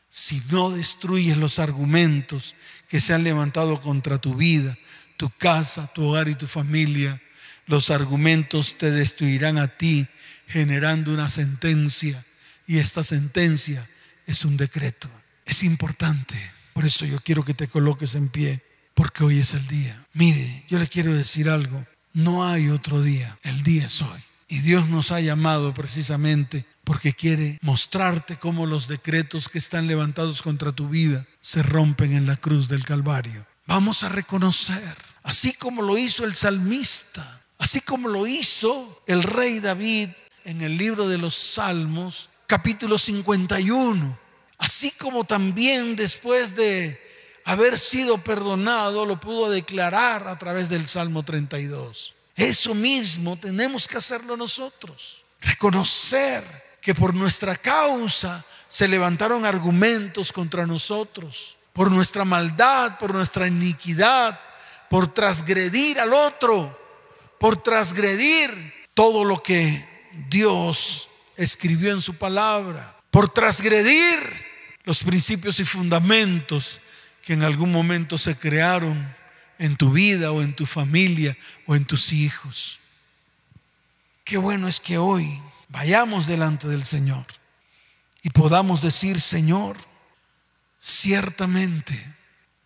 Si 0.09 0.41
no 0.51 0.71
destruyes 0.71 1.37
los 1.37 1.57
argumentos 1.57 2.53
que 2.89 2.99
se 2.99 3.13
han 3.13 3.23
levantado 3.23 3.81
contra 3.81 4.19
tu 4.19 4.35
vida, 4.35 4.77
tu 5.15 5.29
casa, 5.29 5.87
tu 5.93 6.03
hogar 6.03 6.27
y 6.27 6.35
tu 6.35 6.47
familia, 6.47 7.21
los 7.65 7.89
argumentos 7.89 8.77
te 8.77 8.91
destruirán 8.91 9.57
a 9.57 9.77
ti, 9.77 10.05
generando 10.47 11.13
una 11.13 11.29
sentencia. 11.29 12.25
Y 12.67 12.79
esta 12.79 13.05
sentencia 13.05 13.87
es 14.25 14.43
un 14.43 14.57
decreto. 14.57 15.09
Es 15.45 15.63
importante. 15.63 16.35
Por 16.73 16.85
eso 16.85 17.05
yo 17.05 17.21
quiero 17.21 17.45
que 17.45 17.53
te 17.53 17.69
coloques 17.69 18.15
en 18.15 18.27
pie, 18.27 18.61
porque 18.93 19.23
hoy 19.23 19.39
es 19.39 19.53
el 19.53 19.67
día. 19.67 20.05
Mire, 20.13 20.65
yo 20.67 20.79
le 20.79 20.87
quiero 20.87 21.13
decir 21.13 21.49
algo. 21.49 21.85
No 22.13 22.45
hay 22.45 22.69
otro 22.69 23.01
día. 23.01 23.37
El 23.43 23.63
día 23.63 23.85
es 23.85 24.01
hoy. 24.01 24.23
Y 24.47 24.59
Dios 24.59 24.89
nos 24.89 25.11
ha 25.11 25.19
llamado 25.19 25.73
precisamente 25.73 26.65
porque 26.83 27.13
quiere 27.13 27.59
mostrarte 27.61 28.37
cómo 28.37 28.65
los 28.65 28.87
decretos 28.87 29.47
que 29.47 29.59
están 29.59 29.85
levantados 29.85 30.41
contra 30.41 30.71
tu 30.71 30.89
vida 30.89 31.25
se 31.39 31.61
rompen 31.61 32.13
en 32.13 32.25
la 32.25 32.35
cruz 32.35 32.67
del 32.67 32.83
Calvario. 32.83 33.45
Vamos 33.67 34.03
a 34.03 34.09
reconocer 34.09 34.97
así 35.21 35.53
como 35.53 35.83
lo 35.83 35.97
hizo 35.99 36.25
el 36.25 36.33
salmista, 36.33 37.43
así 37.59 37.81
como 37.81 38.07
lo 38.07 38.25
hizo 38.25 39.03
el 39.05 39.21
rey 39.21 39.59
David 39.59 40.09
en 40.45 40.61
el 40.61 40.77
libro 40.77 41.07
de 41.07 41.19
los 41.19 41.35
Salmos, 41.35 42.29
capítulo 42.47 42.97
51, 42.97 44.17
así 44.57 44.89
como 44.91 45.25
también 45.25 45.95
después 45.95 46.55
de 46.55 46.99
haber 47.49 47.79
sido 47.79 48.19
perdonado 48.19 49.07
lo 49.07 49.19
pudo 49.19 49.49
declarar 49.49 50.27
a 50.27 50.37
través 50.37 50.69
del 50.69 50.87
Salmo 50.87 51.23
32. 51.23 52.13
Eso 52.35 52.75
mismo 52.75 53.37
tenemos 53.37 53.87
que 53.87 53.97
hacerlo 53.97 54.37
nosotros, 54.37 55.23
reconocer 55.41 56.43
que 56.79 56.93
por 56.93 57.15
nuestra 57.15 57.55
causa 57.55 58.45
se 58.67 58.87
levantaron 58.87 59.45
argumentos 59.45 60.31
contra 60.31 60.67
nosotros, 60.67 61.57
por 61.73 61.89
nuestra 61.89 62.23
maldad, 62.23 62.99
por 62.99 63.15
nuestra 63.15 63.47
iniquidad, 63.47 64.39
por 64.87 65.11
transgredir 65.11 65.99
al 65.99 66.13
otro, 66.13 66.79
por 67.39 67.63
transgredir 67.63 68.73
todo 68.93 69.25
lo 69.25 69.41
que 69.41 70.07
Dios 70.29 71.09
escribió 71.35 71.93
en 71.93 72.01
su 72.01 72.15
palabra, 72.15 72.95
por 73.09 73.33
transgredir 73.33 74.19
los 74.83 75.01
principios 75.01 75.59
y 75.59 75.65
fundamentos 75.65 76.79
que 77.29 77.33
en 77.33 77.43
algún 77.43 77.71
momento 77.71 78.17
se 78.17 78.35
crearon 78.35 79.15
en 79.59 79.75
tu 79.75 79.91
vida 79.91 80.31
o 80.31 80.41
en 80.41 80.55
tu 80.55 80.65
familia 80.65 81.37
o 81.67 81.75
en 81.75 81.85
tus 81.85 82.11
hijos. 82.11 82.79
Qué 84.23 84.37
bueno 84.37 84.67
es 84.67 84.79
que 84.79 84.97
hoy 84.97 85.39
vayamos 85.67 86.25
delante 86.25 86.67
del 86.67 86.85
Señor 86.85 87.27
y 88.23 88.31
podamos 88.31 88.81
decir, 88.81 89.21
Señor, 89.21 89.77
ciertamente 90.81 92.15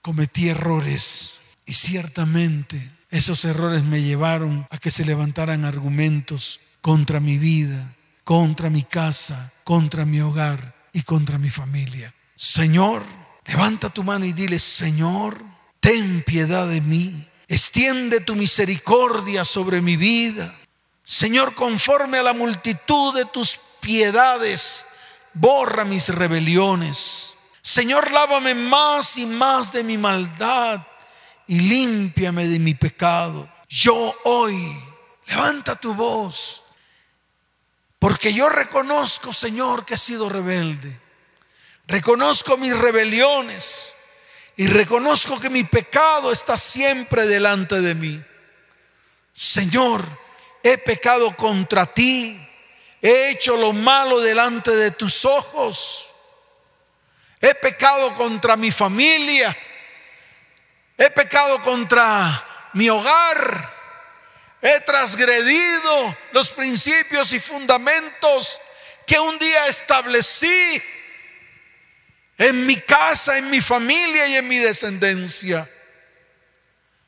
cometí 0.01 0.47
errores 0.47 1.33
y 1.65 1.73
ciertamente 1.73 2.89
esos 3.09 3.43
errores 3.43 3.83
me 3.83 4.01
llevaron 4.01 4.65
a 4.71 4.77
que 4.77 4.91
se 4.91 5.03
levantaran 5.03 5.65
argumentos 5.65 6.61
contra 6.79 7.19
mi 7.19 7.37
vida, 7.37 7.93
contra 8.23 8.69
mi 8.69 8.83
casa, 8.83 9.51
contra 9.65 10.05
mi 10.05 10.21
hogar 10.21 10.73
y 10.93 11.01
contra 11.01 11.37
mi 11.37 11.49
familia. 11.49 12.15
Señor, 12.37 13.03
levanta 13.45 13.89
tu 13.89 14.03
mano 14.03 14.25
y 14.25 14.33
dile, 14.33 14.59
Señor, 14.59 15.41
ten 15.79 16.23
piedad 16.23 16.67
de 16.67 16.81
mí. 16.81 17.27
Extiende 17.47 18.21
tu 18.21 18.35
misericordia 18.35 19.45
sobre 19.45 19.81
mi 19.81 19.97
vida. 19.97 20.53
Señor, 21.03 21.53
conforme 21.53 22.17
a 22.17 22.23
la 22.23 22.33
multitud 22.33 23.13
de 23.13 23.25
tus 23.25 23.59
piedades, 23.81 24.85
borra 25.33 25.83
mis 25.83 26.09
rebeliones. 26.09 27.33
Señor, 27.61 28.11
lávame 28.11 28.55
más 28.55 29.17
y 29.17 29.25
más 29.25 29.71
de 29.71 29.83
mi 29.83 29.97
maldad 29.97 30.81
y 31.47 31.59
límpiame 31.59 32.47
de 32.47 32.59
mi 32.59 32.73
pecado. 32.73 33.49
Yo 33.67 34.15
hoy, 34.23 34.57
levanta 35.27 35.75
tu 35.75 35.93
voz, 35.93 36.63
porque 37.99 38.33
yo 38.33 38.49
reconozco, 38.49 39.33
Señor, 39.33 39.85
que 39.85 39.95
he 39.95 39.97
sido 39.97 40.29
rebelde. 40.29 40.99
Reconozco 41.87 42.57
mis 42.57 42.77
rebeliones 42.77 43.93
y 44.55 44.67
reconozco 44.67 45.39
que 45.39 45.49
mi 45.49 45.63
pecado 45.63 46.31
está 46.31 46.57
siempre 46.57 47.25
delante 47.25 47.81
de 47.81 47.95
mí. 47.95 48.23
Señor, 49.33 50.05
he 50.61 50.77
pecado 50.77 51.35
contra 51.35 51.85
ti, 51.93 52.39
he 53.01 53.29
hecho 53.31 53.57
lo 53.57 53.73
malo 53.73 54.21
delante 54.21 54.75
de 54.75 54.91
tus 54.91 55.25
ojos, 55.25 56.09
he 57.41 57.53
pecado 57.55 58.13
contra 58.13 58.55
mi 58.55 58.71
familia, 58.71 59.55
he 60.97 61.09
pecado 61.09 61.61
contra 61.63 62.69
mi 62.73 62.89
hogar, 62.89 63.73
he 64.61 64.79
transgredido 64.81 66.15
los 66.31 66.51
principios 66.51 67.33
y 67.33 67.39
fundamentos 67.41 68.57
que 69.05 69.19
un 69.19 69.37
día 69.37 69.67
establecí 69.67 70.81
en 72.37 72.65
mi 72.65 72.79
casa, 72.81 73.37
en 73.37 73.49
mi 73.49 73.61
familia 73.61 74.27
y 74.27 74.35
en 74.37 74.47
mi 74.47 74.57
descendencia. 74.57 75.69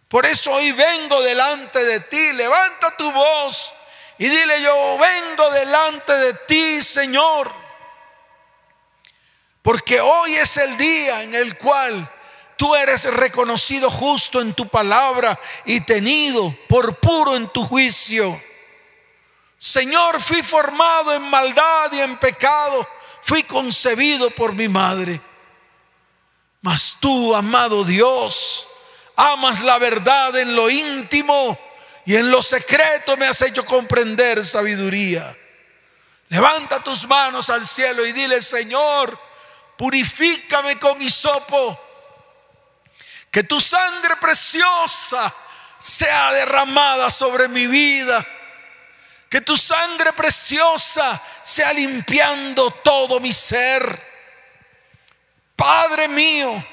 Por 0.07 0.25
eso 0.25 0.51
hoy 0.51 0.71
vengo 0.71 1.21
delante 1.21 1.83
de 1.83 1.99
ti. 2.01 2.33
Levanta 2.33 2.95
tu 2.95 3.11
voz 3.11 3.73
y 4.17 4.27
dile 4.27 4.61
yo 4.61 4.97
vengo 4.97 5.51
delante 5.51 6.13
de 6.13 6.33
ti, 6.47 6.81
Señor. 6.81 7.53
Porque 9.61 9.99
hoy 9.99 10.35
es 10.35 10.57
el 10.57 10.77
día 10.77 11.23
en 11.23 11.33
el 11.33 11.57
cual 11.57 12.09
tú 12.55 12.75
eres 12.75 13.05
reconocido 13.05 13.89
justo 13.89 14.39
en 14.39 14.53
tu 14.53 14.67
palabra 14.67 15.37
y 15.65 15.81
tenido 15.81 16.55
por 16.69 16.95
puro 16.99 17.35
en 17.35 17.49
tu 17.49 17.65
juicio. 17.65 18.41
Señor, 19.57 20.21
fui 20.21 20.43
formado 20.43 21.13
en 21.13 21.23
maldad 21.23 21.91
y 21.93 22.01
en 22.01 22.17
pecado, 22.17 22.87
fui 23.25 23.41
concebido 23.43 24.29
por 24.29 24.53
mi 24.53 24.67
madre. 24.67 25.19
Mas 26.61 26.97
tú, 26.99 27.35
amado 27.35 27.83
Dios, 27.83 28.67
amas 29.15 29.61
la 29.61 29.79
verdad 29.79 30.37
en 30.37 30.55
lo 30.55 30.69
íntimo 30.69 31.59
y 32.05 32.15
en 32.15 32.29
lo 32.29 32.43
secreto 32.43 33.17
me 33.17 33.25
has 33.25 33.41
hecho 33.41 33.65
comprender 33.65 34.45
sabiduría. 34.45 35.35
Levanta 36.29 36.83
tus 36.83 37.07
manos 37.07 37.49
al 37.49 37.65
cielo 37.65 38.05
y 38.05 38.11
dile, 38.11 38.43
Señor, 38.43 39.19
purifícame 39.75 40.77
con 40.77 41.01
hisopo, 41.01 41.81
que 43.31 43.43
tu 43.43 43.59
sangre 43.59 44.17
preciosa 44.17 45.33
sea 45.79 46.31
derramada 46.31 47.09
sobre 47.09 47.47
mi 47.47 47.65
vida, 47.65 48.23
que 49.29 49.41
tu 49.41 49.57
sangre 49.57 50.13
preciosa 50.13 51.21
sea 51.43 51.73
limpiando 51.73 52.71
todo 52.71 53.19
mi 53.19 53.33
ser. 53.33 54.15
Padre 55.55 56.07
mío, 56.07 56.63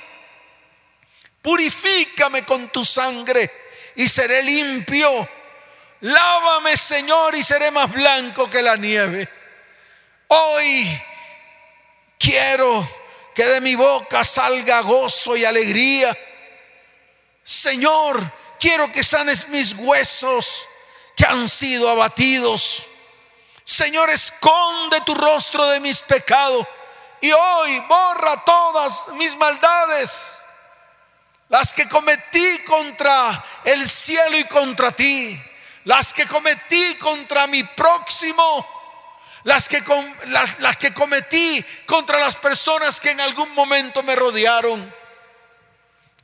Purifícame 1.42 2.44
con 2.44 2.68
tu 2.68 2.84
sangre 2.84 3.50
y 3.96 4.06
seré 4.06 4.44
limpio. 4.44 5.28
Lávame, 6.02 6.76
Señor, 6.76 7.34
y 7.34 7.42
seré 7.42 7.72
más 7.72 7.92
blanco 7.92 8.48
que 8.48 8.62
la 8.62 8.76
nieve. 8.76 9.28
Hoy 10.28 11.02
quiero 12.18 12.88
que 13.34 13.44
de 13.44 13.60
mi 13.60 13.74
boca 13.74 14.24
salga 14.24 14.80
gozo 14.82 15.36
y 15.36 15.44
alegría. 15.44 16.16
Señor, 17.42 18.32
quiero 18.60 18.92
que 18.92 19.02
sanes 19.02 19.48
mis 19.48 19.74
huesos 19.74 20.68
que 21.22 21.28
han 21.28 21.48
sido 21.48 21.88
abatidos. 21.88 22.88
Señor, 23.62 24.10
esconde 24.10 25.00
tu 25.02 25.14
rostro 25.14 25.68
de 25.68 25.78
mis 25.78 26.00
pecados 26.00 26.66
y 27.20 27.30
hoy 27.30 27.78
borra 27.88 28.42
todas 28.44 29.06
mis 29.14 29.36
maldades 29.36 30.34
las 31.48 31.72
que 31.72 31.88
cometí 31.88 32.64
contra 32.66 33.44
el 33.62 33.88
cielo 33.88 34.36
y 34.36 34.44
contra 34.46 34.90
ti, 34.90 35.40
las 35.84 36.12
que 36.12 36.26
cometí 36.26 36.96
contra 36.96 37.46
mi 37.46 37.62
próximo, 37.62 38.66
las 39.44 39.68
que, 39.68 39.80
las, 40.26 40.58
las 40.58 40.76
que 40.76 40.92
cometí 40.92 41.64
contra 41.86 42.18
las 42.18 42.34
personas 42.34 43.00
que 43.00 43.10
en 43.10 43.20
algún 43.20 43.54
momento 43.54 44.02
me 44.02 44.16
rodearon. 44.16 44.92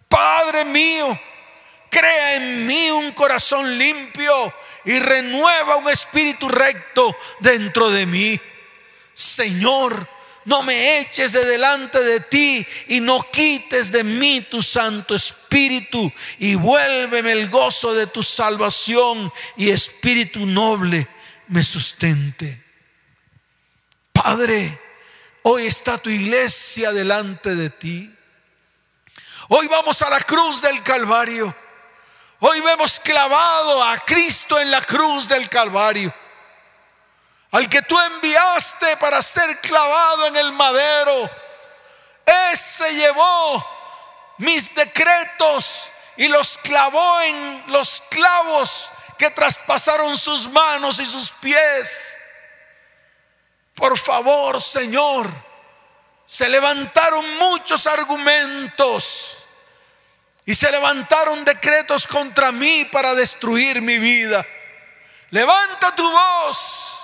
Padre 0.09 0.65
mío, 0.65 1.17
crea 1.89 2.35
en 2.35 2.67
mí 2.67 2.91
un 2.91 3.13
corazón 3.13 3.79
limpio 3.79 4.53
y 4.85 4.99
renueva 4.99 5.77
un 5.77 5.89
espíritu 5.89 6.49
recto 6.49 7.17
dentro 7.41 7.91
de 7.91 8.07
mí. 8.07 8.41
Señor, 9.15 10.09
no 10.45 10.63
me 10.63 11.01
eches 11.01 11.33
de 11.33 11.45
delante 11.45 12.03
de 12.03 12.21
ti 12.21 12.67
y 12.87 13.01
no 13.01 13.21
quites 13.31 13.93
de 13.93 14.03
mí 14.03 14.41
tu 14.51 14.63
Santo 14.63 15.15
Espíritu 15.15 16.11
y 16.39 16.55
vuélveme 16.55 17.33
el 17.33 17.51
gozo 17.51 17.93
de 17.93 18.07
tu 18.07 18.23
salvación 18.23 19.31
y 19.57 19.71
Espíritu 19.71 20.47
noble 20.47 21.07
me 21.49 21.63
sustente. 21.65 22.65
Padre, 24.13 24.81
hoy 25.43 25.67
está 25.67 25.99
tu 25.99 26.11
iglesia 26.11 26.93
delante 26.93 27.55
de 27.55 27.71
ti. 27.71 28.15
Hoy 29.49 29.67
vamos 29.69 30.01
a 30.03 30.11
la 30.11 30.21
cruz 30.21 30.61
del 30.63 30.83
Calvario. 30.83 31.55
Hoy 32.41 32.61
vemos 32.61 33.01
clavado 33.01 33.83
a 33.83 33.99
Cristo 33.99 34.61
en 34.61 34.71
la 34.71 34.81
cruz 34.81 35.27
del 35.29 35.49
Calvario 35.49 36.15
al 37.51 37.69
que 37.69 37.83
tú 37.83 37.99
enviaste 37.99 38.97
para 38.99 39.23
ser 39.23 39.61
clavado 39.61 40.27
en 40.27 40.37
el 40.37 40.53
madero, 40.53 41.31
ese 42.53 42.95
llevó 42.95 43.67
mis 44.39 44.75
decretos 44.75 45.91
y 46.17 46.29
los 46.29 46.59
clavó 46.59 47.21
en 47.23 47.65
los 47.69 48.03
clavos 48.11 48.91
que 49.17 49.31
traspasaron 49.31 50.17
sus 50.19 50.49
manos 50.49 51.01
y 51.01 51.07
sus 51.07 51.31
pies. 51.31 52.19
Por 53.75 53.97
favor, 53.97 54.61
Señor, 54.61 55.31
se 56.27 56.49
levantaron 56.49 57.39
muchos 57.39 57.87
argumentos 57.87 59.45
y 60.49 60.55
se 60.55 60.73
levantaron 60.73 61.45
decretos 61.45 62.07
contra 62.07 62.51
mí 62.53 62.87
para 62.87 63.15
destruir 63.15 63.83
mi 63.83 63.99
vida. 63.99 64.47
Levanta 65.29 65.95
tu 65.95 66.11
voz 66.11 67.01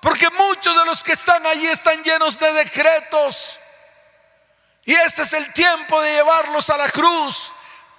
porque 0.00 0.30
muchos 0.30 0.78
de 0.78 0.84
los 0.84 1.02
que 1.02 1.10
están 1.10 1.44
allí 1.44 1.66
están 1.66 2.04
llenos 2.04 2.38
de 2.38 2.52
decretos. 2.52 3.58
Y 4.84 4.94
este 4.94 5.22
es 5.22 5.32
el 5.32 5.52
tiempo 5.52 6.00
de 6.02 6.12
llevarlos 6.12 6.70
a 6.70 6.76
la 6.76 6.88
cruz. 6.88 7.50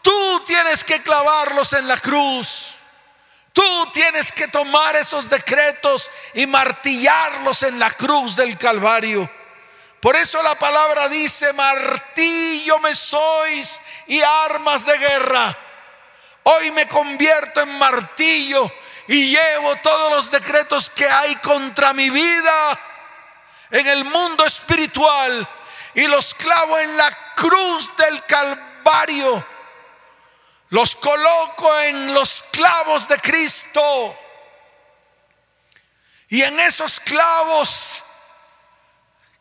Tú 0.01 0.43
tienes 0.45 0.86
que 0.86 1.01
clavarlos 1.01 1.73
en 1.73 1.89
la 1.89 1.97
cruz. 1.97 2.75
Tú 3.51 3.91
tienes 3.91 4.31
que 4.31 4.47
tomar 4.47 4.95
esos 4.95 5.29
decretos 5.29 6.10
y 6.36 6.47
martillarlos 6.47 7.63
en 7.63 7.79
la 7.79 7.91
cruz 7.91 8.38
del 8.38 8.58
Calvario. 8.58 9.29
Por 9.99 10.15
eso 10.15 10.41
la 10.43 10.58
palabra 10.58 11.10
dice, 11.10 11.51
martillo 11.53 12.79
me 12.79 12.95
sois 12.95 13.81
y 14.08 14.21
armas 14.21 14.86
de 14.86 14.97
guerra. 14.97 15.58
Hoy 16.43 16.71
me 16.71 16.88
convierto 16.88 17.62
en 17.62 17.77
martillo 17.79 18.71
y 19.08 19.31
llevo 19.31 19.75
todos 19.77 20.12
los 20.12 20.31
decretos 20.31 20.89
que 20.89 21.10
hay 21.10 21.36
contra 21.38 21.93
mi 21.93 22.10
vida 22.10 22.79
en 23.71 23.88
el 23.88 24.05
mundo 24.05 24.45
espiritual 24.45 25.47
y 25.95 26.08
los 26.08 26.36
clavo 26.36 26.77
en 26.77 26.97
la 26.97 27.12
cruz 27.36 27.95
del 27.97 28.23
Calvario. 28.25 29.45
Los 30.69 30.95
coloco 30.95 31.79
en 31.79 32.13
los 32.13 32.43
clavos 32.51 33.08
de 33.08 33.19
Cristo. 33.19 34.19
Y 36.27 36.41
en 36.41 36.60
esos 36.60 36.99
clavos 36.99 38.03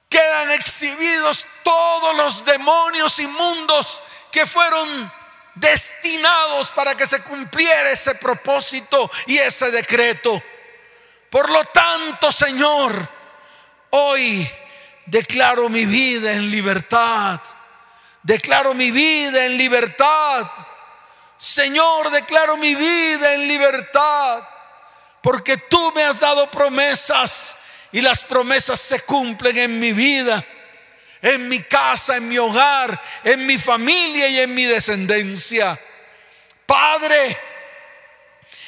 quedan 0.09 0.51
exhibidos 0.53 1.45
todos 1.62 2.17
los 2.17 2.45
demonios 2.45 3.19
inmundos 3.19 4.03
que 4.31 4.47
fueron 4.47 5.12
destinados 5.55 6.71
para 6.71 6.97
que 6.97 7.07
se 7.07 7.23
cumpliera 7.23 7.90
ese 7.90 8.14
propósito 8.17 9.11
y 9.27 9.38
ese 9.38 9.71
decreto. 9.71 10.43
Por 11.31 11.51
lo 11.51 11.64
tanto, 11.64 12.31
Señor, 12.31 13.09
hoy 13.90 14.49
declaro 15.07 15.69
mi 15.69 15.85
vida 15.85 16.33
en 16.33 16.51
libertad. 16.51 17.40
Declaro 18.23 18.75
mi 18.75 18.90
vida 18.90 19.45
en 19.45 19.57
libertad. 19.59 20.49
Señor, 21.37 22.11
declaro 22.11 22.57
mi 22.57 22.75
vida 22.75 23.35
en 23.35 23.47
libertad. 23.47 24.47
Porque 25.23 25.57
tú 25.57 25.93
me 25.93 26.05
has 26.05 26.21
dado 26.21 26.51
promesas 26.51 27.57
y 27.95 28.03
las 28.03 28.25
promesas 28.25 28.79
se 28.79 29.01
cumplen 29.01 29.57
en 29.57 29.81
mi 29.81 29.95
vida 29.95 30.45
en 31.25 31.49
mi 31.49 31.63
casa, 31.63 32.19
en 32.19 32.29
mi 32.29 32.37
hogar, 32.37 33.01
en 33.25 33.47
mi 33.47 33.57
familia 33.57 34.29
y 34.29 34.41
en 34.41 34.55
mi 34.55 34.67
descendencia. 34.67 35.81
Padre, 36.67 37.39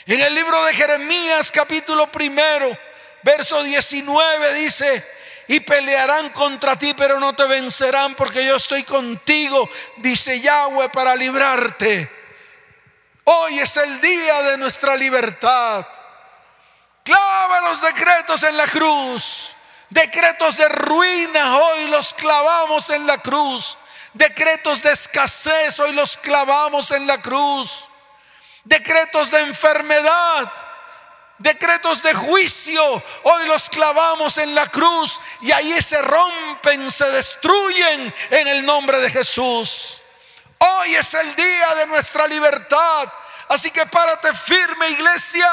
en 0.07 0.19
el 0.19 0.35
libro 0.35 0.65
de 0.65 0.73
Jeremías 0.73 1.53
capítulo 1.53 2.11
primero, 2.11 2.75
verso 3.23 3.63
19 3.63 4.55
dice, 4.55 5.07
y 5.49 5.61
pelearán 5.61 6.31
contra 6.31 6.79
ti, 6.79 6.95
pero 6.95 7.21
no 7.21 7.37
te 7.37 7.45
vencerán 7.45 8.15
porque 8.15 8.47
yo 8.47 8.57
estoy 8.57 8.85
contigo, 8.85 9.69
dice 9.99 10.41
Yahweh, 10.41 10.89
para 10.89 11.15
librarte. 11.15 12.11
Hoy 13.25 13.59
es 13.59 13.77
el 13.77 14.01
día 14.01 14.43
de 14.45 14.57
nuestra 14.57 14.97
libertad. 14.97 15.87
Clava 17.07 17.61
los 17.61 17.81
decretos 17.83 18.43
en 18.43 18.57
la 18.57 18.67
cruz. 18.67 19.53
Decretos 19.89 20.57
de 20.57 20.69
ruina, 20.69 21.57
hoy 21.57 21.87
los 21.87 22.13
clavamos 22.13 22.91
en 22.91 23.07
la 23.07 23.19
cruz. 23.19 23.79
Decretos 24.13 24.83
de 24.83 24.91
escasez, 24.91 25.79
hoy 25.79 25.93
los 25.93 26.17
clavamos 26.17 26.91
en 26.91 27.07
la 27.07 27.23
cruz. 27.23 27.85
Decretos 28.65 29.31
de 29.31 29.39
enfermedad, 29.39 30.53
decretos 31.39 32.03
de 32.03 32.13
juicio, 32.13 32.83
hoy 33.23 33.47
los 33.47 33.71
clavamos 33.71 34.37
en 34.39 34.53
la 34.53 34.67
cruz 34.67 35.21
y 35.43 35.53
ahí 35.53 35.81
se 35.81 36.03
rompen, 36.03 36.91
se 36.91 37.09
destruyen 37.13 38.13
en 38.31 38.49
el 38.49 38.67
nombre 38.67 38.99
de 38.99 39.11
Jesús. 39.11 39.99
Hoy 40.59 40.97
es 40.97 41.15
el 41.15 41.37
día 41.37 41.75
de 41.77 41.87
nuestra 41.87 42.27
libertad. 42.27 43.13
Así 43.49 43.71
que 43.71 43.87
párate 43.87 44.35
firme, 44.35 44.89
iglesia. 44.89 45.49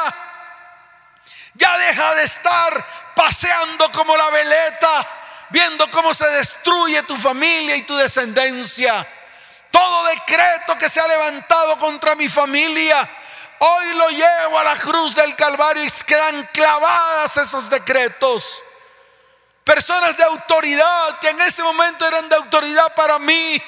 Ya 1.56 1.78
deja 1.78 2.16
de 2.16 2.24
estar 2.24 2.86
paseando 3.16 3.92
como 3.92 4.18
la 4.18 4.30
veleta, 4.30 5.08
viendo 5.50 5.90
cómo 5.92 6.14
se 6.14 6.28
destruye 6.30 7.04
tu 7.04 7.16
familia 7.16 7.76
y 7.76 7.84
tu 7.84 7.96
descendencia. 7.96 9.08
Todo 9.72 10.06
decreto 10.06 10.78
que 10.78 10.90
se 10.90 11.00
ha 11.00 11.08
levantado 11.08 11.80
contra 11.80 12.16
mi 12.16 12.28
familia, 12.28 13.08
hoy 13.60 13.94
lo 13.94 14.10
llevo 14.10 14.60
a 14.60 14.64
la 14.64 14.76
cruz 14.76 15.16
del 15.16 15.36
Calvario 15.36 15.84
y 15.84 15.90
quedan 16.06 16.48
clavadas 16.54 17.38
esos 17.38 17.70
decretos. 17.70 18.62
Personas 19.64 20.18
de 20.18 20.24
autoridad 20.24 21.18
que 21.20 21.30
en 21.30 21.42
ese 21.42 21.64
momento 21.64 22.06
eran 22.06 22.28
de 22.28 22.36
autoridad 22.36 22.94
para 22.94 23.18
mí 23.18 23.62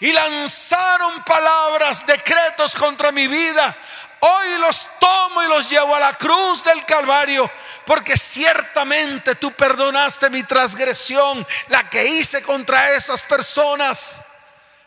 y 0.00 0.12
lanzaron 0.12 1.22
palabras, 1.24 2.06
decretos 2.06 2.74
contra 2.74 3.10
mi 3.10 3.26
vida. 3.26 3.74
Hoy 4.20 4.58
los 4.58 4.88
tomo 4.98 5.42
y 5.42 5.48
los 5.48 5.70
llevo 5.70 5.94
a 5.94 6.00
la 6.00 6.14
cruz 6.14 6.64
del 6.64 6.84
Calvario, 6.84 7.50
porque 7.84 8.16
ciertamente 8.16 9.36
tú 9.36 9.52
perdonaste 9.52 10.30
mi 10.30 10.42
transgresión, 10.42 11.46
la 11.68 11.88
que 11.88 12.04
hice 12.04 12.42
contra 12.42 12.92
esas 12.92 13.22
personas. 13.22 14.22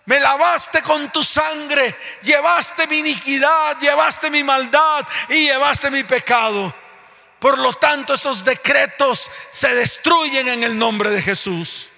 Me 0.06 0.20
lavaste 0.20 0.82
con 0.82 1.12
tu 1.12 1.24
sangre, 1.24 1.96
llevaste 2.24 2.88
mi 2.88 2.98
iniquidad, 2.98 3.80
llevaste 3.80 4.30
mi 4.30 4.44
maldad 4.44 5.08
y 5.30 5.46
llevaste 5.46 5.92
mi 5.92 6.04
pecado. 6.04 6.74
Por 7.40 7.58
lo 7.58 7.74
tanto, 7.74 8.14
esos 8.14 8.44
decretos 8.44 9.30
se 9.52 9.74
destruyen 9.74 10.48
en 10.50 10.64
el 10.64 10.78
nombre 10.78 11.10
de 11.10 11.22
Jesús. 11.22 11.90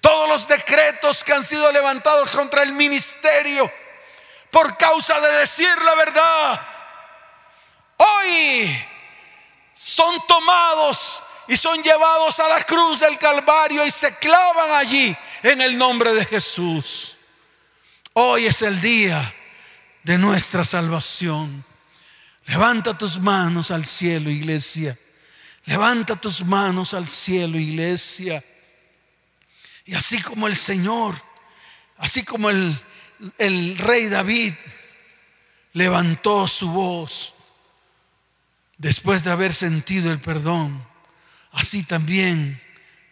Todos 0.00 0.28
los 0.28 0.48
decretos 0.48 1.22
que 1.22 1.32
han 1.32 1.44
sido 1.44 1.70
levantados 1.70 2.30
contra 2.30 2.62
el 2.62 2.72
ministerio 2.72 3.72
por 4.52 4.76
causa 4.76 5.18
de 5.18 5.38
decir 5.38 5.66
la 5.82 5.94
verdad, 5.94 6.60
hoy 7.96 8.84
son 9.72 10.24
tomados 10.28 11.22
y 11.48 11.56
son 11.56 11.82
llevados 11.82 12.38
a 12.38 12.48
la 12.48 12.62
cruz 12.62 13.00
del 13.00 13.18
Calvario 13.18 13.84
y 13.84 13.90
se 13.90 14.14
clavan 14.18 14.72
allí 14.72 15.16
en 15.42 15.62
el 15.62 15.76
nombre 15.78 16.12
de 16.12 16.26
Jesús. 16.26 17.16
Hoy 18.12 18.44
es 18.44 18.60
el 18.60 18.78
día 18.82 19.34
de 20.02 20.18
nuestra 20.18 20.66
salvación. 20.66 21.64
Levanta 22.44 22.96
tus 22.96 23.18
manos 23.18 23.70
al 23.70 23.86
cielo, 23.86 24.28
iglesia. 24.28 24.98
Levanta 25.64 26.14
tus 26.14 26.44
manos 26.44 26.92
al 26.92 27.08
cielo, 27.08 27.58
iglesia. 27.58 28.44
Y 29.86 29.94
así 29.94 30.20
como 30.20 30.46
el 30.46 30.56
Señor, 30.56 31.20
así 31.96 32.22
como 32.22 32.50
el, 32.50 32.78
el 33.38 33.78
rey 33.78 34.06
David 34.06 34.54
levantó 35.72 36.46
su 36.46 36.68
voz 36.68 37.34
después 38.78 39.24
de 39.24 39.30
haber 39.30 39.54
sentido 39.54 40.10
el 40.10 40.20
perdón, 40.20 40.86
así 41.52 41.82
también 41.84 42.60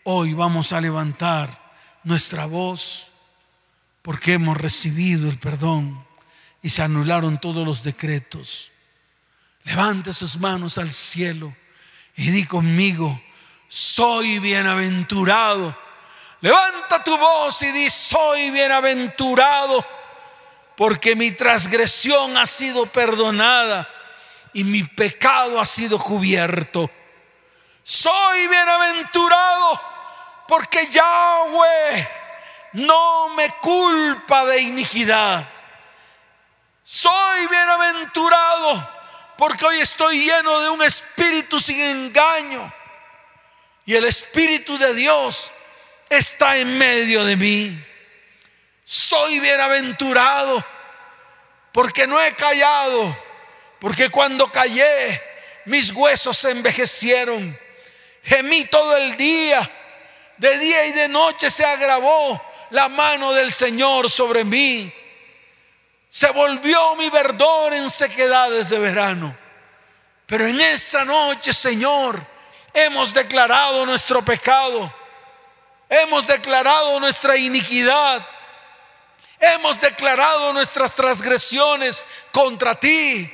hoy 0.04 0.32
vamos 0.32 0.72
a 0.72 0.80
levantar 0.80 1.72
nuestra 2.02 2.46
voz 2.46 3.08
porque 4.02 4.34
hemos 4.34 4.56
recibido 4.56 5.28
el 5.30 5.38
perdón 5.38 6.04
y 6.62 6.70
se 6.70 6.82
anularon 6.82 7.40
todos 7.40 7.66
los 7.66 7.82
decretos. 7.82 8.70
Levante 9.64 10.12
sus 10.12 10.38
manos 10.38 10.78
al 10.78 10.90
cielo 10.90 11.54
y 12.16 12.30
di 12.30 12.44
conmigo, 12.44 13.20
soy 13.68 14.38
bienaventurado 14.38 15.76
Levanta 16.40 17.04
tu 17.04 17.16
voz 17.18 17.60
y 17.62 17.70
di, 17.70 17.90
soy 17.90 18.50
bienaventurado, 18.50 19.84
porque 20.80 21.14
mi 21.14 21.30
transgresión 21.32 22.38
ha 22.38 22.46
sido 22.46 22.86
perdonada 22.86 23.86
y 24.54 24.64
mi 24.64 24.82
pecado 24.82 25.60
ha 25.60 25.66
sido 25.66 25.98
cubierto. 25.98 26.90
Soy 27.82 28.48
bienaventurado, 28.48 29.78
porque 30.48 30.86
Yahweh 30.86 32.08
no 32.72 33.28
me 33.28 33.50
culpa 33.60 34.46
de 34.46 34.62
iniquidad. 34.62 35.46
Soy 36.82 37.46
bienaventurado, 37.48 38.90
porque 39.36 39.66
hoy 39.66 39.80
estoy 39.80 40.24
lleno 40.24 40.60
de 40.60 40.70
un 40.70 40.80
espíritu 40.80 41.60
sin 41.60 41.78
engaño. 41.78 42.72
Y 43.84 43.96
el 43.96 44.06
Espíritu 44.06 44.78
de 44.78 44.94
Dios 44.94 45.50
está 46.08 46.56
en 46.56 46.78
medio 46.78 47.22
de 47.26 47.36
mí. 47.36 47.89
Soy 48.90 49.38
bienaventurado 49.38 50.64
porque 51.70 52.08
no 52.08 52.20
he 52.20 52.32
callado, 52.34 53.16
porque 53.78 54.08
cuando 54.08 54.50
callé 54.50 55.22
mis 55.66 55.92
huesos 55.92 56.36
se 56.36 56.50
envejecieron. 56.50 57.56
Gemí 58.24 58.64
todo 58.64 58.96
el 58.96 59.16
día, 59.16 59.70
de 60.38 60.58
día 60.58 60.86
y 60.86 60.90
de 60.90 61.06
noche 61.06 61.52
se 61.52 61.64
agravó 61.64 62.42
la 62.70 62.88
mano 62.88 63.32
del 63.32 63.52
Señor 63.52 64.10
sobre 64.10 64.42
mí. 64.42 64.92
Se 66.08 66.28
volvió 66.30 66.96
mi 66.96 67.08
verdor 67.10 67.72
en 67.74 67.88
sequedades 67.88 68.70
de 68.70 68.80
verano. 68.80 69.38
Pero 70.26 70.48
en 70.48 70.60
esa 70.60 71.04
noche, 71.04 71.52
Señor, 71.52 72.20
hemos 72.74 73.14
declarado 73.14 73.86
nuestro 73.86 74.24
pecado 74.24 74.92
Hemos 75.90 76.24
declarado 76.28 77.00
nuestra 77.00 77.36
iniquidad. 77.36 78.24
Hemos 79.40 79.80
declarado 79.80 80.52
nuestras 80.52 80.94
transgresiones 80.94 82.04
contra 82.30 82.74
ti. 82.74 83.32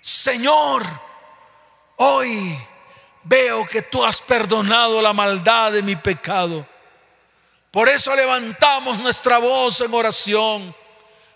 Señor, 0.00 0.84
hoy 1.96 2.58
veo 3.22 3.64
que 3.66 3.82
tú 3.82 4.04
has 4.04 4.20
perdonado 4.20 5.00
la 5.00 5.12
maldad 5.12 5.72
de 5.72 5.82
mi 5.82 5.96
pecado. 5.96 6.66
Por 7.70 7.88
eso 7.88 8.14
levantamos 8.14 8.98
nuestra 8.98 9.38
voz 9.38 9.80
en 9.80 9.94
oración. 9.94 10.76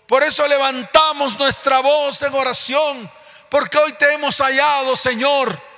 Por 0.05 0.23
eso 0.23 0.47
levantamos 0.47 1.37
nuestra 1.39 1.79
voz 1.79 2.21
en 2.21 2.33
oración. 2.33 3.11
Porque 3.49 3.77
hoy 3.77 3.93
te 3.93 4.13
hemos 4.13 4.37
hallado, 4.37 4.95
Señor 4.95 5.69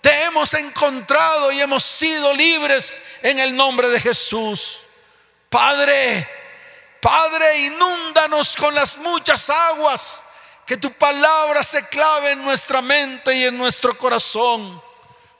te 0.00 0.24
hemos 0.24 0.54
encontrado 0.54 1.50
y 1.50 1.60
hemos 1.60 1.84
sido 1.84 2.32
libres 2.32 3.00
en 3.22 3.38
el 3.38 3.54
nombre 3.54 3.88
de 3.88 4.00
Jesús. 4.00 4.82
Padre, 5.48 6.28
Padre, 7.00 7.58
inúndanos 7.58 8.56
con 8.56 8.74
las 8.74 8.96
muchas 8.98 9.50
aguas, 9.50 10.22
que 10.66 10.76
tu 10.76 10.92
palabra 10.92 11.62
se 11.62 11.86
clave 11.88 12.32
en 12.32 12.44
nuestra 12.44 12.82
mente 12.82 13.34
y 13.34 13.44
en 13.44 13.56
nuestro 13.56 13.96
corazón, 13.96 14.82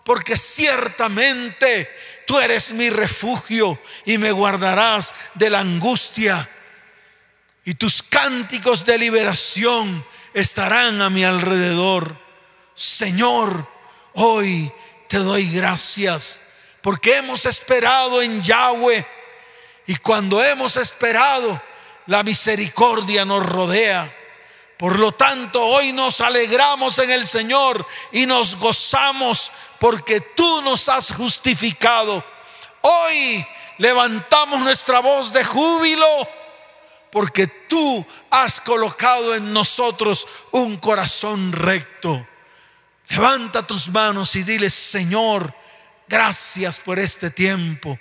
porque 0.05 0.37
ciertamente 0.37 1.90
tú 2.27 2.38
eres 2.38 2.71
mi 2.73 2.90
refugio 2.90 3.81
y 4.05 4.18
me 4.18 4.33
guardarás 4.33 5.14
de 5.35 5.51
la 5.51 5.61
angustia. 5.61 6.49
Y 7.64 7.75
tus 7.75 8.03
cánticos 8.03 8.87
de 8.87 8.97
liberación 8.97 10.07
estarán 10.33 11.03
a 11.03 11.11
mi 11.11 11.25
alrededor. 11.25 12.16
Señor, 12.75 13.66
Hoy 14.21 14.73
te 15.07 15.18
doy 15.18 15.49
gracias 15.49 16.40
porque 16.83 17.18
hemos 17.18 17.47
esperado 17.47 18.21
en 18.21 18.42
Yahweh 18.42 19.07
y 19.88 19.96
cuando 19.96 20.44
hemos 20.44 20.77
esperado, 20.77 21.62
la 22.04 22.23
misericordia 22.23 23.25
nos 23.25 23.44
rodea. 23.44 24.15
Por 24.77 24.98
lo 24.98 25.12
tanto, 25.12 25.65
hoy 25.65 25.94
nos 25.94 26.21
alegramos 26.21 26.98
en 26.98 27.10
el 27.10 27.27
Señor 27.27 27.87
y 28.12 28.27
nos 28.27 28.56
gozamos 28.56 29.50
porque 29.81 30.21
tú 30.21 30.60
nos 30.60 30.90
has 30.90 31.10
justificado. 31.10 32.23
Hoy 32.83 33.46
levantamos 33.79 34.60
nuestra 34.60 35.00
voz 35.00 35.33
de 35.33 35.42
júbilo 35.42 36.29
porque 37.10 37.46
tú 37.46 38.04
has 38.29 38.60
colocado 38.60 39.35
en 39.35 39.54
nosotros 39.54 40.29
un 40.50 40.77
corazón 40.77 41.50
recto. 41.50 42.29
Levanta 43.08 43.67
tus 43.67 43.88
manos 43.88 44.37
y 44.37 44.42
dile, 44.42 44.69
Señor, 44.69 45.54
gracias 46.06 46.79
por 46.79 46.98
este 46.98 47.31
tiempo. 47.31 47.98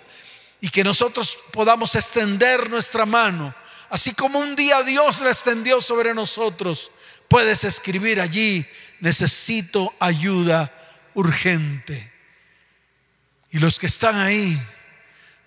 y 0.62 0.70
que 0.70 0.84
nosotros 0.84 1.38
podamos 1.52 1.94
extender 1.94 2.70
nuestra 2.70 3.04
mano, 3.04 3.54
así 3.90 4.14
como 4.14 4.38
un 4.38 4.56
día 4.56 4.82
Dios 4.84 5.20
la 5.20 5.28
extendió 5.28 5.82
sobre 5.82 6.14
nosotros, 6.14 6.90
puedes 7.28 7.62
escribir 7.62 8.22
allí, 8.22 8.66
necesito 9.00 9.94
ayuda 10.00 10.72
urgente. 11.12 12.16
Y 13.50 13.58
los 13.58 13.78
que 13.78 13.86
están 13.86 14.16
ahí, 14.16 14.60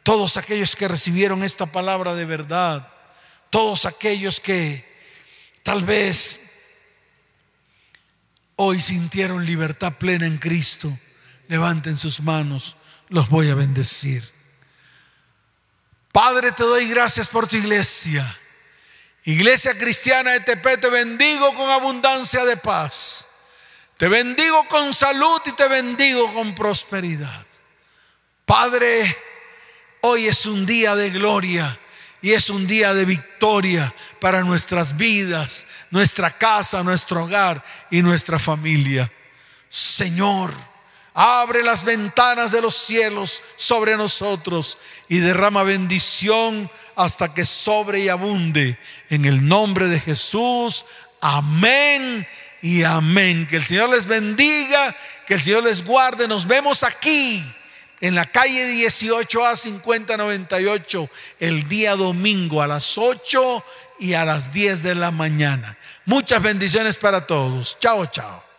todos 0.04 0.38
aquellos 0.38 0.76
que 0.76 0.88
recibieron 0.88 1.43
esta 1.43 1.66
palabra 1.66 2.16
de 2.16 2.26
verdad, 2.26 2.88
todos 3.49 3.86
aquellos 3.86 4.39
que 4.39 4.89
tal 5.64 5.84
vez 5.84 6.41
hoy 8.56 8.82
sintieron 8.82 9.45
libertad 9.45 9.93
plena 9.93 10.26
en 10.26 10.38
Cristo, 10.38 10.97
levanten 11.47 11.97
sus 11.97 12.22
manos, 12.22 12.76
los 13.10 13.30
voy 13.30 13.49
a 13.49 13.56
bendecir. 13.56 14.24
Padre, 16.12 16.52
te 16.52 16.64
doy 16.64 16.89
gracias 16.89 17.30
por 17.30 17.47
tu 17.47 17.56
iglesia. 17.56 18.38
Iglesia 19.24 19.78
cristiana 19.78 20.32
de 20.32 20.39
Tepe, 20.41 20.78
te 20.78 20.89
bendigo 20.89 21.54
con 21.56 21.70
abundancia 21.70 22.43
de 22.45 22.58
paz. 22.58 23.28
Te 23.97 24.08
bendigo 24.08 24.68
con 24.68 24.93
salud 24.93 25.41
y 25.45 25.52
te 25.52 25.68
bendigo 25.68 26.34
con 26.34 26.56
prosperidad. 26.56 27.45
Padre, 28.52 29.16
hoy 30.02 30.28
es 30.28 30.45
un 30.45 30.66
día 30.66 30.93
de 30.93 31.10
gloria 31.10 31.80
y 32.22 32.34
es 32.34 32.49
un 32.49 32.68
día 32.68 32.93
de 32.93 33.06
victoria 33.06 33.95
para 34.20 34.41
nuestras 34.41 34.97
vidas, 34.97 35.68
nuestra 35.89 36.38
casa, 36.38 36.84
nuestro 36.84 37.24
hogar 37.24 37.64
y 37.89 38.02
nuestra 38.02 38.39
familia. 38.39 39.10
Señor, 39.70 40.54
abre 41.14 41.64
las 41.64 41.86
ventanas 41.86 42.52
de 42.52 42.62
los 42.62 42.76
cielos 42.76 43.41
sobre 43.56 43.95
nosotros 43.95 44.78
y 45.08 45.20
derrama 45.20 45.64
bendición 45.64 46.70
hasta 46.97 47.34
que 47.34 47.45
sobre 47.45 47.99
y 48.02 48.10
abunde. 48.10 48.78
En 49.10 49.24
el 49.24 49.47
nombre 49.47 49.88
de 49.88 50.02
Jesús, 50.02 50.84
amén 51.22 52.28
y 52.62 52.84
amén. 52.84 53.47
Que 53.47 53.56
el 53.56 53.64
Señor 53.64 53.91
les 53.91 54.08
bendiga, 54.08 54.93
que 55.26 55.36
el 55.36 55.41
Señor 55.41 55.64
les 55.64 55.86
guarde. 55.86 56.28
Nos 56.28 56.45
vemos 56.45 56.84
aquí 56.84 57.45
en 58.02 58.16
la 58.16 58.26
calle 58.26 58.66
18A 58.74 59.56
5098 59.56 61.10
el 61.39 61.68
día 61.68 61.95
domingo 61.95 62.62
a 62.62 62.68
las 62.68 62.97
8 62.97 63.64
y 63.99 64.14
a 64.14 64.26
las 64.26 64.52
10 64.52 64.84
de 64.84 64.95
la 64.95 65.12
mañana. 65.12 65.78
Muchas 66.06 66.41
bendiciones 66.41 66.97
para 66.97 67.26
todos. 67.26 67.78
Chao, 67.80 68.08
chao. 68.08 68.51